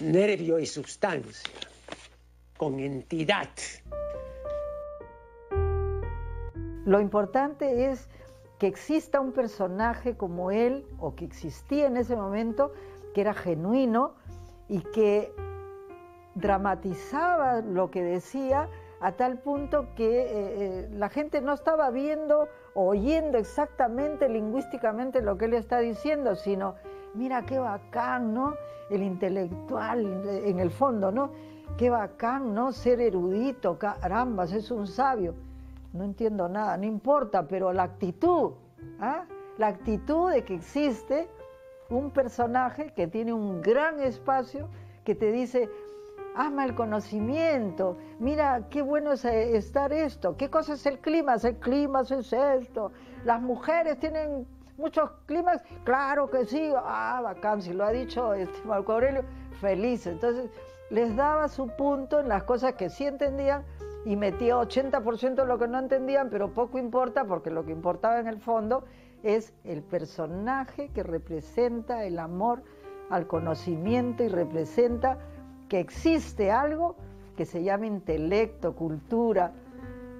nervio 0.00 0.58
y 0.58 0.66
sustancia 0.66 1.50
con 2.56 2.80
entidad. 2.80 3.48
Lo 6.84 7.00
importante 7.00 7.90
es 7.90 8.08
que 8.58 8.66
exista 8.66 9.20
un 9.20 9.32
personaje 9.32 10.16
como 10.16 10.50
él, 10.50 10.86
o 10.98 11.14
que 11.14 11.24
existía 11.24 11.86
en 11.86 11.96
ese 11.96 12.14
momento, 12.16 12.72
que 13.14 13.22
era 13.22 13.34
genuino 13.34 14.14
y 14.68 14.80
que 14.80 15.32
dramatizaba 16.34 17.60
lo 17.60 17.90
que 17.90 18.02
decía 18.02 18.68
a 19.00 19.12
tal 19.12 19.38
punto 19.38 19.88
que 19.94 20.22
eh, 20.22 20.26
eh, 20.30 20.88
la 20.92 21.08
gente 21.08 21.40
no 21.40 21.52
estaba 21.52 21.90
viendo 21.90 22.48
o 22.74 22.86
oyendo 22.88 23.38
exactamente 23.38 24.28
lingüísticamente 24.28 25.22
lo 25.22 25.36
que 25.36 25.44
él 25.44 25.54
está 25.54 25.78
diciendo, 25.78 26.34
sino, 26.34 26.74
mira 27.14 27.44
qué 27.46 27.58
bacán, 27.58 28.34
¿no? 28.34 28.54
El 28.90 29.02
intelectual 29.02 30.26
en 30.26 30.58
el 30.58 30.70
fondo, 30.70 31.12
¿no? 31.12 31.30
Qué 31.76 31.90
bacán, 31.90 32.54
¿no? 32.54 32.70
Ser 32.70 33.00
erudito, 33.00 33.78
carambas, 33.78 34.52
es 34.52 34.70
un 34.70 34.86
sabio. 34.86 35.34
No 35.92 36.04
entiendo 36.04 36.48
nada, 36.48 36.76
no 36.76 36.84
importa, 36.84 37.48
pero 37.48 37.72
la 37.72 37.84
actitud, 37.84 38.52
¿ah? 39.00 39.24
la 39.58 39.68
actitud 39.68 40.30
de 40.30 40.44
que 40.44 40.54
existe 40.54 41.28
un 41.90 42.10
personaje 42.12 42.92
que 42.94 43.08
tiene 43.08 43.32
un 43.32 43.60
gran 43.60 44.00
espacio, 44.00 44.68
que 45.04 45.16
te 45.16 45.32
dice, 45.32 45.68
ama 46.36 46.64
el 46.64 46.76
conocimiento, 46.76 47.96
mira 48.20 48.68
qué 48.70 48.82
bueno 48.82 49.12
es 49.12 49.24
estar 49.24 49.92
esto, 49.92 50.36
qué 50.36 50.50
cosa 50.50 50.74
es 50.74 50.86
el 50.86 50.98
clima, 50.98 51.34
el 51.42 51.56
clima 51.56 52.02
es 52.02 52.32
esto, 52.32 52.92
las 53.24 53.40
mujeres 53.42 53.98
tienen 53.98 54.46
muchos 54.76 55.10
clímax, 55.26 55.62
claro 55.84 56.30
que 56.30 56.44
sí, 56.46 56.72
ah, 56.76 57.20
bacán, 57.22 57.62
si 57.62 57.72
lo 57.72 57.84
ha 57.84 57.90
dicho 57.90 58.34
este 58.34 58.60
Marco 58.64 58.92
Aurelio, 58.92 59.24
feliz. 59.60 60.06
Entonces 60.06 60.50
les 60.90 61.14
daba 61.16 61.48
su 61.48 61.68
punto 61.68 62.20
en 62.20 62.28
las 62.28 62.44
cosas 62.44 62.74
que 62.74 62.90
sí 62.90 63.06
entendían 63.06 63.64
y 64.04 64.16
metía 64.16 64.56
80% 64.56 65.34
de 65.34 65.46
lo 65.46 65.58
que 65.58 65.68
no 65.68 65.78
entendían, 65.78 66.28
pero 66.30 66.52
poco 66.52 66.78
importa 66.78 67.24
porque 67.24 67.50
lo 67.50 67.64
que 67.64 67.72
importaba 67.72 68.20
en 68.20 68.28
el 68.28 68.38
fondo 68.38 68.84
es 69.22 69.54
el 69.64 69.82
personaje 69.82 70.90
que 70.90 71.02
representa 71.02 72.04
el 72.04 72.18
amor 72.18 72.62
al 73.10 73.26
conocimiento 73.26 74.22
y 74.22 74.28
representa 74.28 75.18
que 75.68 75.80
existe 75.80 76.52
algo 76.52 76.96
que 77.36 77.46
se 77.46 77.62
llama 77.62 77.86
intelecto, 77.86 78.74
cultura, 78.74 79.52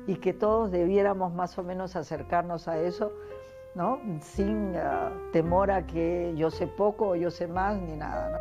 y 0.06 0.16
que 0.16 0.32
todos 0.32 0.70
debiéramos 0.70 1.32
más 1.32 1.56
o 1.58 1.62
menos 1.62 1.96
acercarnos 1.96 2.68
a 2.68 2.78
eso, 2.78 3.12
¿no? 3.74 3.98
Sin 4.20 4.76
ah, 4.76 5.10
temor 5.32 5.70
a 5.70 5.86
que 5.86 6.34
yo 6.36 6.50
sé 6.50 6.66
poco 6.66 7.08
o 7.10 7.16
yo 7.16 7.30
sé 7.30 7.46
más 7.46 7.80
ni 7.80 7.96
nada. 7.96 8.38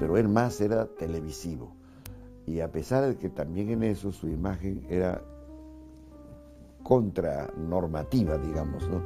Pero 0.00 0.16
él 0.16 0.28
más 0.28 0.60
era 0.60 0.86
televisivo. 0.86 1.76
Y 2.46 2.60
a 2.60 2.72
pesar 2.72 3.06
de 3.06 3.16
que 3.16 3.28
también 3.28 3.70
en 3.70 3.84
eso 3.84 4.10
su 4.10 4.26
imagen 4.26 4.84
era 4.88 5.22
contranormativa, 6.82 8.38
digamos, 8.38 8.88
¿no? 8.88 9.02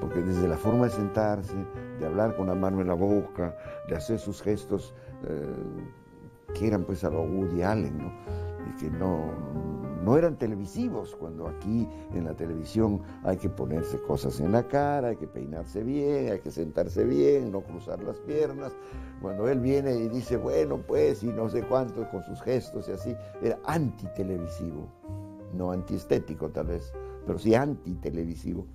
Porque 0.00 0.20
desde 0.22 0.48
la 0.48 0.56
forma 0.56 0.86
de 0.86 0.90
sentarse, 0.90 1.54
de 2.00 2.06
hablar 2.06 2.34
con 2.36 2.48
la 2.48 2.54
mano 2.54 2.80
en 2.80 2.88
la 2.88 2.94
boca, 2.94 3.56
de 3.88 3.94
hacer 3.94 4.18
sus 4.18 4.42
gestos 4.42 4.94
eh, 5.24 5.54
que 6.54 6.66
eran 6.66 6.84
pues 6.84 7.04
a 7.04 7.10
lo 7.10 7.22
Woody 7.22 7.62
Allen, 7.62 7.98
¿no? 7.98 8.12
Que 8.78 8.90
no, 8.90 9.32
no 10.04 10.16
eran 10.16 10.36
televisivos, 10.36 11.16
cuando 11.16 11.48
aquí 11.48 11.88
en 12.14 12.24
la 12.24 12.34
televisión 12.34 13.02
hay 13.24 13.36
que 13.36 13.48
ponerse 13.48 14.00
cosas 14.00 14.38
en 14.40 14.52
la 14.52 14.66
cara, 14.68 15.08
hay 15.08 15.16
que 15.16 15.26
peinarse 15.26 15.82
bien, 15.82 16.32
hay 16.32 16.38
que 16.40 16.50
sentarse 16.50 17.04
bien, 17.04 17.50
no 17.50 17.60
cruzar 17.62 18.00
las 18.02 18.18
piernas. 18.20 18.72
Cuando 19.20 19.48
él 19.48 19.60
viene 19.60 19.94
y 19.96 20.08
dice, 20.08 20.36
bueno, 20.36 20.78
pues, 20.78 21.22
y 21.22 21.26
no 21.26 21.48
sé 21.48 21.62
cuánto, 21.62 22.08
con 22.10 22.22
sus 22.22 22.40
gestos 22.42 22.88
y 22.88 22.92
así, 22.92 23.16
era 23.42 23.58
antitelevisivo, 23.64 24.88
no 25.54 25.72
antiestético 25.72 26.50
tal 26.50 26.68
vez, 26.68 26.92
pero 27.26 27.38
sí 27.38 27.54
antitelevisivo. 27.54 28.66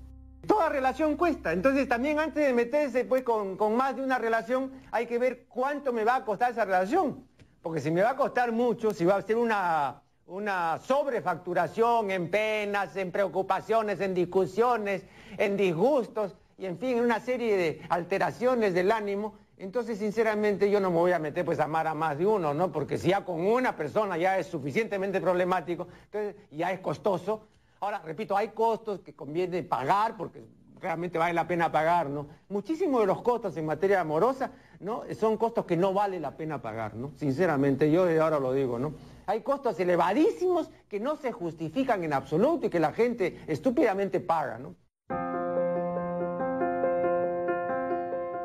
Toda 0.46 0.68
relación 0.68 1.16
cuesta, 1.16 1.54
entonces 1.54 1.88
también 1.88 2.20
antes 2.20 2.46
de 2.46 2.54
meterse 2.54 3.06
pues 3.06 3.24
con, 3.24 3.56
con 3.56 3.78
más 3.78 3.96
de 3.96 4.04
una 4.04 4.20
relación 4.20 4.72
hay 4.92 5.06
que 5.06 5.18
ver 5.18 5.46
cuánto 5.48 5.94
me 5.94 6.04
va 6.04 6.18
a 6.18 6.26
costar 6.26 6.52
esa 6.52 6.66
relación. 6.66 7.24
Porque 7.64 7.80
si 7.80 7.90
me 7.92 8.02
va 8.02 8.10
a 8.12 8.16
costar 8.18 8.52
mucho, 8.52 8.94
si 8.94 9.06
va 9.06 9.16
a 9.16 9.22
ser 9.22 9.38
una, 9.38 10.02
una 10.28 10.78
sobrefacturación 10.80 12.12
en 12.12 12.30
penas, 12.30 12.94
en 12.98 13.10
preocupaciones, 13.10 14.02
en 14.02 14.14
discusiones, 14.14 15.04
en 15.38 15.56
disgustos 15.56 16.36
y 16.58 16.66
en 16.66 16.78
fin, 16.78 16.98
en 16.98 17.06
una 17.06 17.22
serie 17.22 17.56
de 17.56 17.82
alteraciones 17.88 18.74
del 18.74 18.92
ánimo, 18.92 19.36
entonces 19.58 19.98
sinceramente 19.98 20.70
yo 20.70 20.82
no 20.82 20.92
me 20.92 20.98
voy 20.98 21.14
a 21.14 21.20
meter 21.20 21.46
pues 21.46 21.62
a 21.62 21.64
amar 21.64 21.88
a 21.88 21.94
más 21.94 22.18
de 22.18 22.26
uno, 22.26 22.54
¿no? 22.54 22.70
Porque 22.70 22.98
si 22.98 23.12
ya 23.12 23.24
con 23.24 23.40
una 23.40 23.78
persona 23.78 24.18
ya 24.18 24.38
es 24.38 24.48
suficientemente 24.48 25.22
problemático, 25.22 25.88
entonces 26.04 26.36
ya 26.52 26.70
es 26.70 26.82
costoso. 26.82 27.48
Ahora, 27.80 28.02
repito, 28.04 28.36
hay 28.36 28.50
costos 28.50 29.00
que 29.00 29.16
conviene 29.16 29.64
pagar 29.64 30.18
porque 30.18 30.44
realmente 30.84 31.18
vale 31.18 31.34
la 31.34 31.48
pena 31.48 31.72
pagar, 31.72 32.10
¿no? 32.10 32.28
Muchísimos 32.50 33.00
de 33.02 33.08
los 33.08 33.22
costos 33.22 33.56
en 33.56 33.66
materia 33.66 34.02
amorosa, 34.02 34.52
¿no? 34.82 35.04
Son 35.18 35.38
costos 35.38 35.66
que 35.66 35.78
no 35.78 35.94
vale 35.94 36.20
la 36.20 36.36
pena 36.36 36.62
pagar, 36.62 36.94
¿no? 36.94 37.14
Sinceramente, 37.16 37.90
yo 37.90 38.04
ahora 38.22 38.38
lo 38.38 38.52
digo, 38.52 38.78
¿no? 38.78 38.94
Hay 39.26 39.42
costos 39.42 39.80
elevadísimos 39.80 40.70
que 40.90 41.00
no 41.00 41.16
se 41.16 41.32
justifican 41.32 42.04
en 42.04 42.12
absoluto 42.12 42.68
y 42.68 42.70
que 42.70 42.82
la 42.82 42.92
gente 42.92 43.40
estúpidamente 43.48 44.20
paga, 44.20 44.60
¿no? 44.60 44.76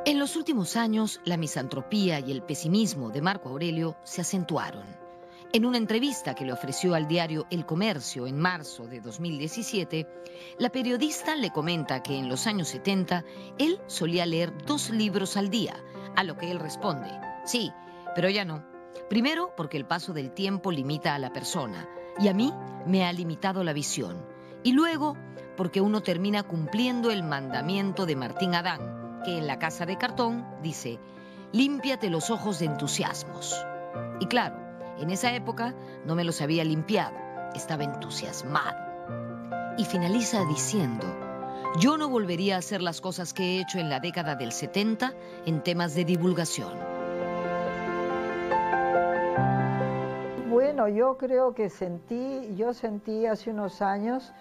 En 0.04 0.18
los 0.20 0.36
últimos 0.36 0.76
años, 0.76 1.20
la 1.24 1.36
misantropía 1.36 2.20
y 2.20 2.30
el 2.30 2.42
pesimismo 2.42 3.10
de 3.10 3.20
Marco 3.20 3.48
Aurelio 3.48 3.96
se 4.04 4.20
acentuaron. 4.20 5.07
En 5.50 5.64
una 5.64 5.78
entrevista 5.78 6.34
que 6.34 6.44
le 6.44 6.52
ofreció 6.52 6.94
al 6.94 7.08
diario 7.08 7.46
El 7.50 7.64
Comercio 7.64 8.26
en 8.26 8.38
marzo 8.38 8.86
de 8.86 9.00
2017, 9.00 10.06
la 10.58 10.68
periodista 10.68 11.36
le 11.36 11.50
comenta 11.50 12.02
que 12.02 12.18
en 12.18 12.28
los 12.28 12.46
años 12.46 12.68
70 12.68 13.24
él 13.58 13.80
solía 13.86 14.26
leer 14.26 14.52
dos 14.66 14.90
libros 14.90 15.38
al 15.38 15.48
día, 15.48 15.74
a 16.16 16.22
lo 16.22 16.36
que 16.36 16.50
él 16.50 16.58
responde, 16.58 17.08
sí, 17.46 17.72
pero 18.14 18.28
ya 18.28 18.44
no. 18.44 18.62
Primero 19.08 19.54
porque 19.56 19.78
el 19.78 19.86
paso 19.86 20.12
del 20.12 20.32
tiempo 20.32 20.70
limita 20.70 21.14
a 21.14 21.18
la 21.18 21.32
persona 21.32 21.88
y 22.18 22.28
a 22.28 22.34
mí 22.34 22.52
me 22.84 23.06
ha 23.06 23.12
limitado 23.14 23.64
la 23.64 23.72
visión. 23.72 24.22
Y 24.62 24.72
luego 24.72 25.16
porque 25.56 25.80
uno 25.80 26.02
termina 26.02 26.42
cumpliendo 26.42 27.10
el 27.10 27.22
mandamiento 27.22 28.04
de 28.04 28.16
Martín 28.16 28.54
Adán, 28.54 29.22
que 29.24 29.38
en 29.38 29.46
la 29.46 29.58
casa 29.58 29.86
de 29.86 29.96
cartón 29.96 30.46
dice, 30.62 31.00
límpiate 31.52 32.10
los 32.10 32.28
ojos 32.28 32.58
de 32.58 32.66
entusiasmos. 32.66 33.56
Y 34.20 34.26
claro, 34.26 34.67
en 35.00 35.10
esa 35.10 35.34
época 35.34 35.74
no 36.04 36.14
me 36.14 36.24
los 36.24 36.40
había 36.40 36.64
limpiado, 36.64 37.16
estaba 37.54 37.84
entusiasmado. 37.84 38.76
Y 39.76 39.84
finaliza 39.84 40.44
diciendo, 40.44 41.06
yo 41.78 41.96
no 41.96 42.08
volvería 42.08 42.56
a 42.56 42.58
hacer 42.58 42.82
las 42.82 43.00
cosas 43.00 43.32
que 43.32 43.42
he 43.42 43.60
hecho 43.60 43.78
en 43.78 43.88
la 43.88 44.00
década 44.00 44.34
del 44.34 44.52
70 44.52 45.12
en 45.46 45.62
temas 45.62 45.94
de 45.94 46.04
divulgación. 46.04 46.72
Bueno, 50.50 50.88
yo 50.88 51.16
creo 51.18 51.54
que 51.54 51.70
sentí, 51.70 52.54
yo 52.56 52.72
sentí 52.72 53.26
hace 53.26 53.50
unos 53.50 53.82
años 53.82 54.32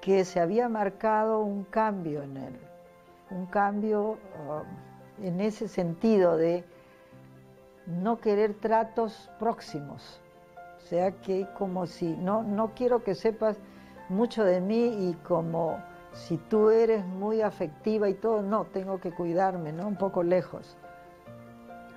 que 0.00 0.24
se 0.24 0.40
había 0.40 0.68
marcado 0.68 1.40
un 1.40 1.64
cambio 1.64 2.22
en 2.22 2.36
él, 2.36 2.58
un 3.30 3.46
cambio 3.46 4.18
um, 4.46 5.24
en 5.24 5.40
ese 5.40 5.68
sentido 5.68 6.36
de 6.36 6.64
no 7.88 8.18
querer 8.18 8.54
tratos 8.54 9.30
próximos. 9.38 10.20
O 10.76 10.80
sea 10.88 11.10
que 11.12 11.46
como 11.58 11.86
si, 11.86 12.16
no, 12.16 12.42
no 12.42 12.72
quiero 12.74 13.02
que 13.02 13.14
sepas 13.14 13.58
mucho 14.08 14.44
de 14.44 14.60
mí 14.60 15.08
y 15.08 15.14
como 15.26 15.78
si 16.12 16.36
tú 16.36 16.70
eres 16.70 17.04
muy 17.04 17.42
afectiva 17.42 18.08
y 18.08 18.14
todo, 18.14 18.42
no, 18.42 18.64
tengo 18.66 19.00
que 19.00 19.12
cuidarme, 19.12 19.72
¿no? 19.72 19.86
Un 19.86 19.96
poco 19.96 20.22
lejos. 20.22 20.76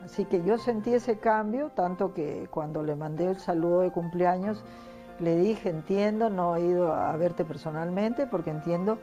Así 0.03 0.25
que 0.25 0.43
yo 0.43 0.57
sentí 0.57 0.93
ese 0.93 1.19
cambio, 1.19 1.69
tanto 1.75 2.13
que 2.13 2.47
cuando 2.49 2.83
le 2.83 2.95
mandé 2.95 3.29
el 3.29 3.39
saludo 3.39 3.81
de 3.81 3.91
cumpleaños, 3.91 4.63
le 5.19 5.35
dije, 5.35 5.69
entiendo, 5.69 6.29
no 6.29 6.55
he 6.55 6.61
ido 6.61 6.93
a 6.93 7.15
verte 7.15 7.45
personalmente 7.45 8.25
porque 8.25 8.49
entiendo, 8.49 8.97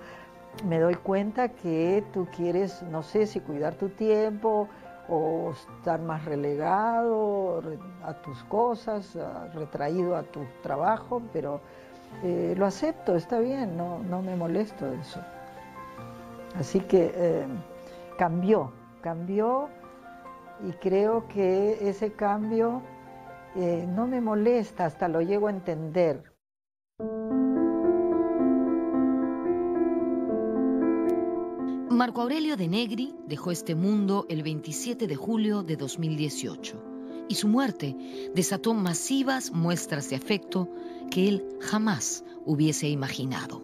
me 0.66 0.80
doy 0.80 0.97
cuenta 0.97 1.51
que 1.51 2.05
tú 2.12 2.26
quieres, 2.36 2.82
no 2.82 3.03
sé 3.03 3.26
si 3.26 3.41
cuidar 3.41 3.74
tu 3.74 3.91
tiempo, 3.91 4.68
o 5.09 5.52
estar 5.52 6.00
más 6.00 6.24
relegado 6.24 7.62
a 8.04 8.14
tus 8.22 8.42
cosas, 8.44 9.16
retraído 9.54 10.16
a 10.16 10.22
tu 10.22 10.40
trabajo, 10.62 11.22
pero 11.32 11.61
eh, 12.22 12.54
lo 12.56 12.66
acepto, 12.66 13.14
está 13.14 13.38
bien, 13.38 13.76
no, 13.76 13.98
no, 14.00 14.22
me 14.22 14.34
molesto 14.34 14.86
de 14.86 14.98
eso. 15.00 15.20
Así 16.56 16.80
que 16.80 17.12
eh, 17.14 17.46
cambió, 18.18 18.72
cambió 19.00 19.68
y 20.66 20.72
creo 20.72 21.28
que 21.28 21.88
ese 21.88 22.12
cambio 22.12 22.82
eh, 23.54 23.86
no 23.88 24.06
me 24.06 24.20
molesta, 24.20 24.86
hasta 24.86 25.09
lo 25.09 25.20
llego 25.20 25.46
a 25.46 25.50
entender. 25.50 26.32
Marco 31.99 32.22
Aurelio 32.22 32.57
de 32.57 32.68
Negri 32.68 33.12
dejó 33.26 33.51
este 33.51 33.74
mundo 33.74 34.24
el 34.28 34.44
27 34.44 35.09
de 35.09 35.16
julio 35.16 35.64
de 35.64 35.76
2018 35.76 36.80
y 37.28 37.34
su 37.34 37.49
muerte 37.49 37.96
desató 38.36 38.72
masivas 38.72 39.51
muestras 39.51 40.09
de 40.09 40.14
afecto 40.14 40.68
que 41.11 41.28
él 41.28 41.49
jamás 41.59 42.24
hubiese 42.46 42.86
imaginado. 42.86 43.61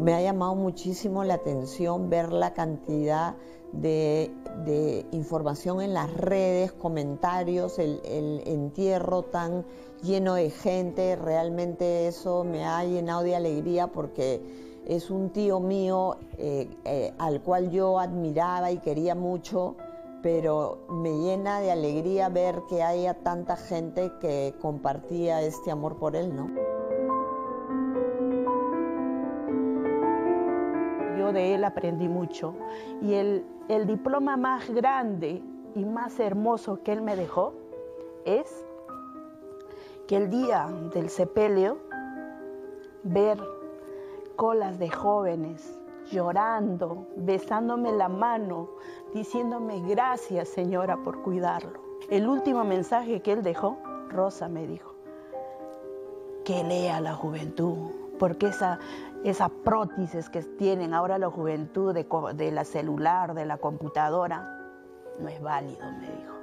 Me 0.00 0.14
ha 0.14 0.20
llamado 0.20 0.56
muchísimo 0.56 1.22
la 1.22 1.34
atención 1.34 2.10
ver 2.10 2.32
la 2.32 2.54
cantidad 2.54 3.36
de, 3.70 5.06
información 5.12 5.80
en 5.80 5.94
las 5.94 6.12
redes, 6.12 6.72
comentarios, 6.72 7.78
el, 7.78 8.00
el 8.04 8.42
entierro 8.46 9.22
tan 9.22 9.64
lleno 10.02 10.34
de 10.34 10.50
gente. 10.50 11.14
Realmente 11.14 12.08
eso 12.08 12.42
me 12.42 12.64
ha 12.64 12.84
llenado 12.84 13.22
de 13.22 13.36
alegría 13.36 13.86
porque 13.92 14.71
es 14.86 15.10
un 15.10 15.30
tío 15.30 15.60
mío 15.60 16.16
eh, 16.38 16.68
eh, 16.84 17.14
al 17.18 17.40
cual 17.40 17.70
yo 17.70 17.98
admiraba 17.98 18.70
y 18.70 18.78
quería 18.78 19.14
mucho, 19.14 19.76
pero 20.22 20.86
me 20.88 21.10
llena 21.10 21.60
de 21.60 21.70
alegría 21.70 22.28
ver 22.28 22.62
que 22.68 22.82
haya 22.82 23.14
tanta 23.14 23.56
gente 23.56 24.12
que 24.20 24.54
compartía 24.60 25.42
este 25.42 25.70
amor 25.70 25.96
por 25.98 26.16
él, 26.16 26.34
¿no? 26.34 26.48
Yo 31.18 31.32
de 31.32 31.54
él 31.54 31.64
aprendí 31.64 32.08
mucho 32.08 32.54
y 33.00 33.14
el, 33.14 33.44
el 33.68 33.86
diploma 33.86 34.36
más 34.36 34.68
grande 34.70 35.42
y 35.74 35.84
más 35.84 36.18
hermoso 36.18 36.82
que 36.82 36.92
él 36.92 37.02
me 37.02 37.16
dejó 37.16 37.54
es 38.24 38.64
que 40.06 40.16
el 40.16 40.30
día 40.30 40.68
del 40.92 41.08
sepelio 41.08 41.78
ver 43.04 43.38
colas 44.32 44.78
de 44.78 44.90
jóvenes 44.90 45.78
llorando, 46.10 47.06
besándome 47.16 47.92
la 47.92 48.08
mano, 48.08 48.68
diciéndome 49.14 49.80
gracias 49.80 50.48
señora 50.48 50.96
por 50.96 51.22
cuidarlo. 51.22 51.80
El 52.10 52.28
último 52.28 52.64
mensaje 52.64 53.22
que 53.22 53.32
él 53.32 53.42
dejó, 53.42 53.78
Rosa 54.08 54.48
me 54.48 54.66
dijo, 54.66 54.94
que 56.44 56.64
lea 56.64 57.00
la 57.00 57.14
juventud, 57.14 57.90
porque 58.18 58.48
esa, 58.48 58.78
esa 59.24 59.48
prótesis 59.48 60.28
que 60.28 60.42
tienen 60.42 60.94
ahora 60.94 61.18
la 61.18 61.30
juventud 61.30 61.94
de, 61.94 62.06
de 62.34 62.50
la 62.50 62.64
celular, 62.64 63.34
de 63.34 63.46
la 63.46 63.58
computadora, 63.58 64.58
no 65.18 65.28
es 65.28 65.40
válido, 65.40 65.80
me 66.00 66.10
dijo. 66.10 66.34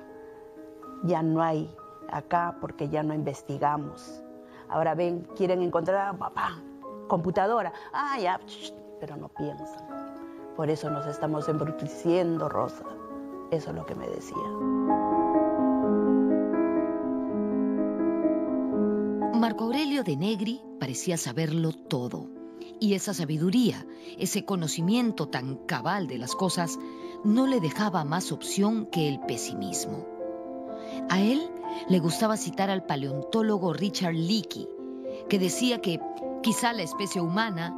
Ya 1.03 1.21
no 1.21 1.41
hay 1.41 1.69
acá 2.11 2.55
porque 2.59 2.89
ya 2.89 3.03
no 3.03 3.13
investigamos. 3.13 4.23
Ahora 4.69 4.95
ven, 4.95 5.27
quieren 5.35 5.61
encontrar 5.61 6.07
a 6.07 6.13
papá, 6.13 6.61
computadora. 7.09 7.73
Ah, 7.91 8.17
ya, 8.17 8.39
pero 9.01 9.17
no 9.17 9.27
piensan. 9.27 9.85
Por 10.55 10.69
eso 10.69 10.89
nos 10.89 11.05
estamos 11.05 11.49
embruteciendo, 11.49 12.47
Rosa. 12.47 12.85
Eso 13.51 13.71
es 13.71 13.75
lo 13.75 13.85
que 13.85 13.95
me 13.95 14.07
decía. 14.07 14.37
Marco 19.33 19.65
Aurelio 19.65 20.03
de 20.03 20.15
Negri 20.15 20.61
parecía 20.79 21.17
saberlo 21.17 21.71
todo. 21.73 22.29
Y 22.79 22.93
esa 22.93 23.13
sabiduría, 23.13 23.85
ese 24.17 24.45
conocimiento 24.45 25.27
tan 25.27 25.55
cabal 25.65 26.07
de 26.07 26.17
las 26.17 26.35
cosas, 26.35 26.77
no 27.23 27.47
le 27.47 27.59
dejaba 27.59 28.05
más 28.05 28.31
opción 28.31 28.85
que 28.85 29.09
el 29.09 29.19
pesimismo. 29.21 30.05
A 31.09 31.19
él 31.19 31.49
le 31.89 31.99
gustaba 31.99 32.37
citar 32.37 32.69
al 32.69 32.85
paleontólogo 32.85 33.73
Richard 33.73 34.13
Leakey, 34.13 34.67
que 35.27 35.39
decía 35.39 35.81
que 35.81 35.99
quizá 36.41 36.73
la 36.73 36.83
especie 36.83 37.21
humana 37.21 37.75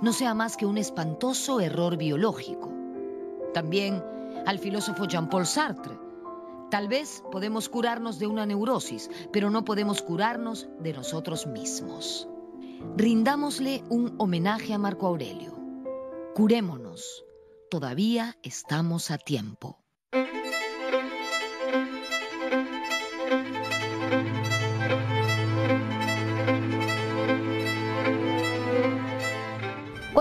no 0.00 0.12
sea 0.12 0.34
más 0.34 0.56
que 0.56 0.66
un 0.66 0.78
espantoso 0.78 1.60
error 1.60 1.96
biológico. 1.96 2.72
También 3.54 4.02
al 4.46 4.58
filósofo 4.58 5.04
Jean-Paul 5.04 5.46
Sartre. 5.46 5.98
Tal 6.70 6.88
vez 6.88 7.22
podemos 7.30 7.68
curarnos 7.68 8.18
de 8.18 8.26
una 8.26 8.46
neurosis, 8.46 9.10
pero 9.32 9.50
no 9.50 9.64
podemos 9.64 10.02
curarnos 10.02 10.68
de 10.80 10.92
nosotros 10.92 11.46
mismos. 11.46 12.28
Rindámosle 12.96 13.84
un 13.90 14.14
homenaje 14.18 14.72
a 14.72 14.78
Marco 14.78 15.06
Aurelio. 15.06 15.54
Curémonos. 16.34 17.24
Todavía 17.70 18.36
estamos 18.42 19.10
a 19.10 19.18
tiempo. 19.18 19.81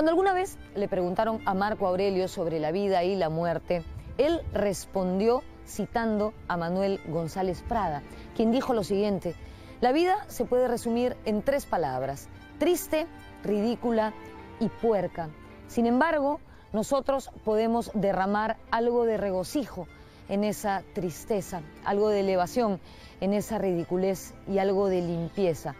Cuando 0.01 0.13
alguna 0.13 0.33
vez 0.33 0.57
le 0.73 0.87
preguntaron 0.87 1.41
a 1.45 1.53
Marco 1.53 1.85
Aurelio 1.85 2.27
sobre 2.27 2.59
la 2.59 2.71
vida 2.71 3.03
y 3.03 3.15
la 3.15 3.29
muerte, 3.29 3.83
él 4.17 4.41
respondió 4.51 5.43
citando 5.67 6.33
a 6.47 6.57
Manuel 6.57 6.99
González 7.05 7.61
Prada, 7.61 8.01
quien 8.35 8.51
dijo 8.51 8.73
lo 8.73 8.83
siguiente, 8.83 9.35
la 9.79 9.91
vida 9.91 10.25
se 10.27 10.45
puede 10.45 10.67
resumir 10.67 11.15
en 11.25 11.43
tres 11.43 11.67
palabras, 11.67 12.29
triste, 12.57 13.05
ridícula 13.43 14.11
y 14.59 14.69
puerca. 14.69 15.29
Sin 15.67 15.85
embargo, 15.85 16.39
nosotros 16.73 17.29
podemos 17.45 17.91
derramar 17.93 18.57
algo 18.71 19.05
de 19.05 19.17
regocijo 19.17 19.85
en 20.29 20.43
esa 20.43 20.81
tristeza, 20.95 21.61
algo 21.85 22.09
de 22.09 22.21
elevación 22.21 22.79
en 23.19 23.33
esa 23.35 23.59
ridiculez 23.59 24.33
y 24.47 24.57
algo 24.57 24.87
de 24.87 25.01
limpieza 25.03 25.75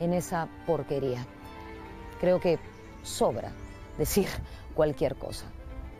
en 0.00 0.14
esa 0.14 0.48
porquería. 0.66 1.26
Creo 2.18 2.40
que 2.40 2.58
sobra 3.02 3.52
decir 3.98 4.28
cualquier 4.74 5.16
cosa. 5.16 5.46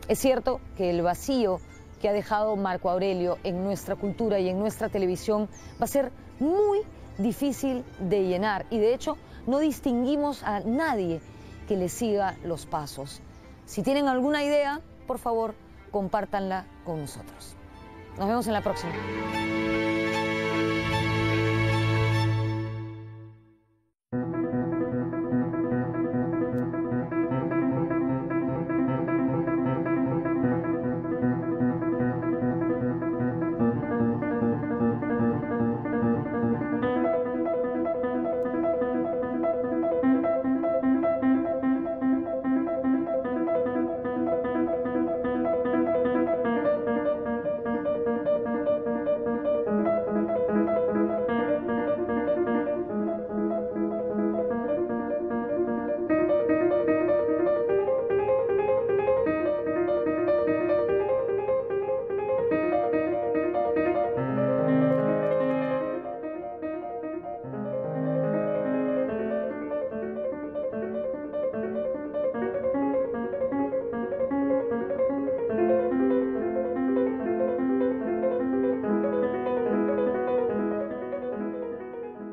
Es 0.07 0.19
cierto 0.19 0.61
que 0.77 0.89
el 0.89 1.01
vacío 1.01 1.59
que 2.01 2.09
ha 2.09 2.13
dejado 2.13 2.55
Marco 2.55 2.89
Aurelio 2.89 3.37
en 3.43 3.63
nuestra 3.63 3.95
cultura 3.95 4.39
y 4.39 4.49
en 4.49 4.59
nuestra 4.59 4.89
televisión 4.89 5.49
va 5.81 5.85
a 5.85 5.87
ser 5.87 6.11
muy 6.39 6.79
difícil 7.17 7.83
de 7.99 8.27
llenar 8.27 8.65
y 8.69 8.77
de 8.77 8.93
hecho 8.93 9.17
no 9.47 9.59
distinguimos 9.59 10.43
a 10.43 10.59
nadie 10.59 11.21
que 11.67 11.75
le 11.75 11.89
siga 11.89 12.37
los 12.43 12.65
pasos. 12.65 13.21
Si 13.65 13.81
tienen 13.81 14.07
alguna 14.07 14.43
idea, 14.43 14.81
por 15.07 15.17
favor, 15.17 15.55
compártanla 15.91 16.65
con 16.85 17.01
nosotros. 17.01 17.55
Nos 18.17 18.27
vemos 18.27 18.47
en 18.47 18.53
la 18.53 18.61
próxima. 18.61 18.93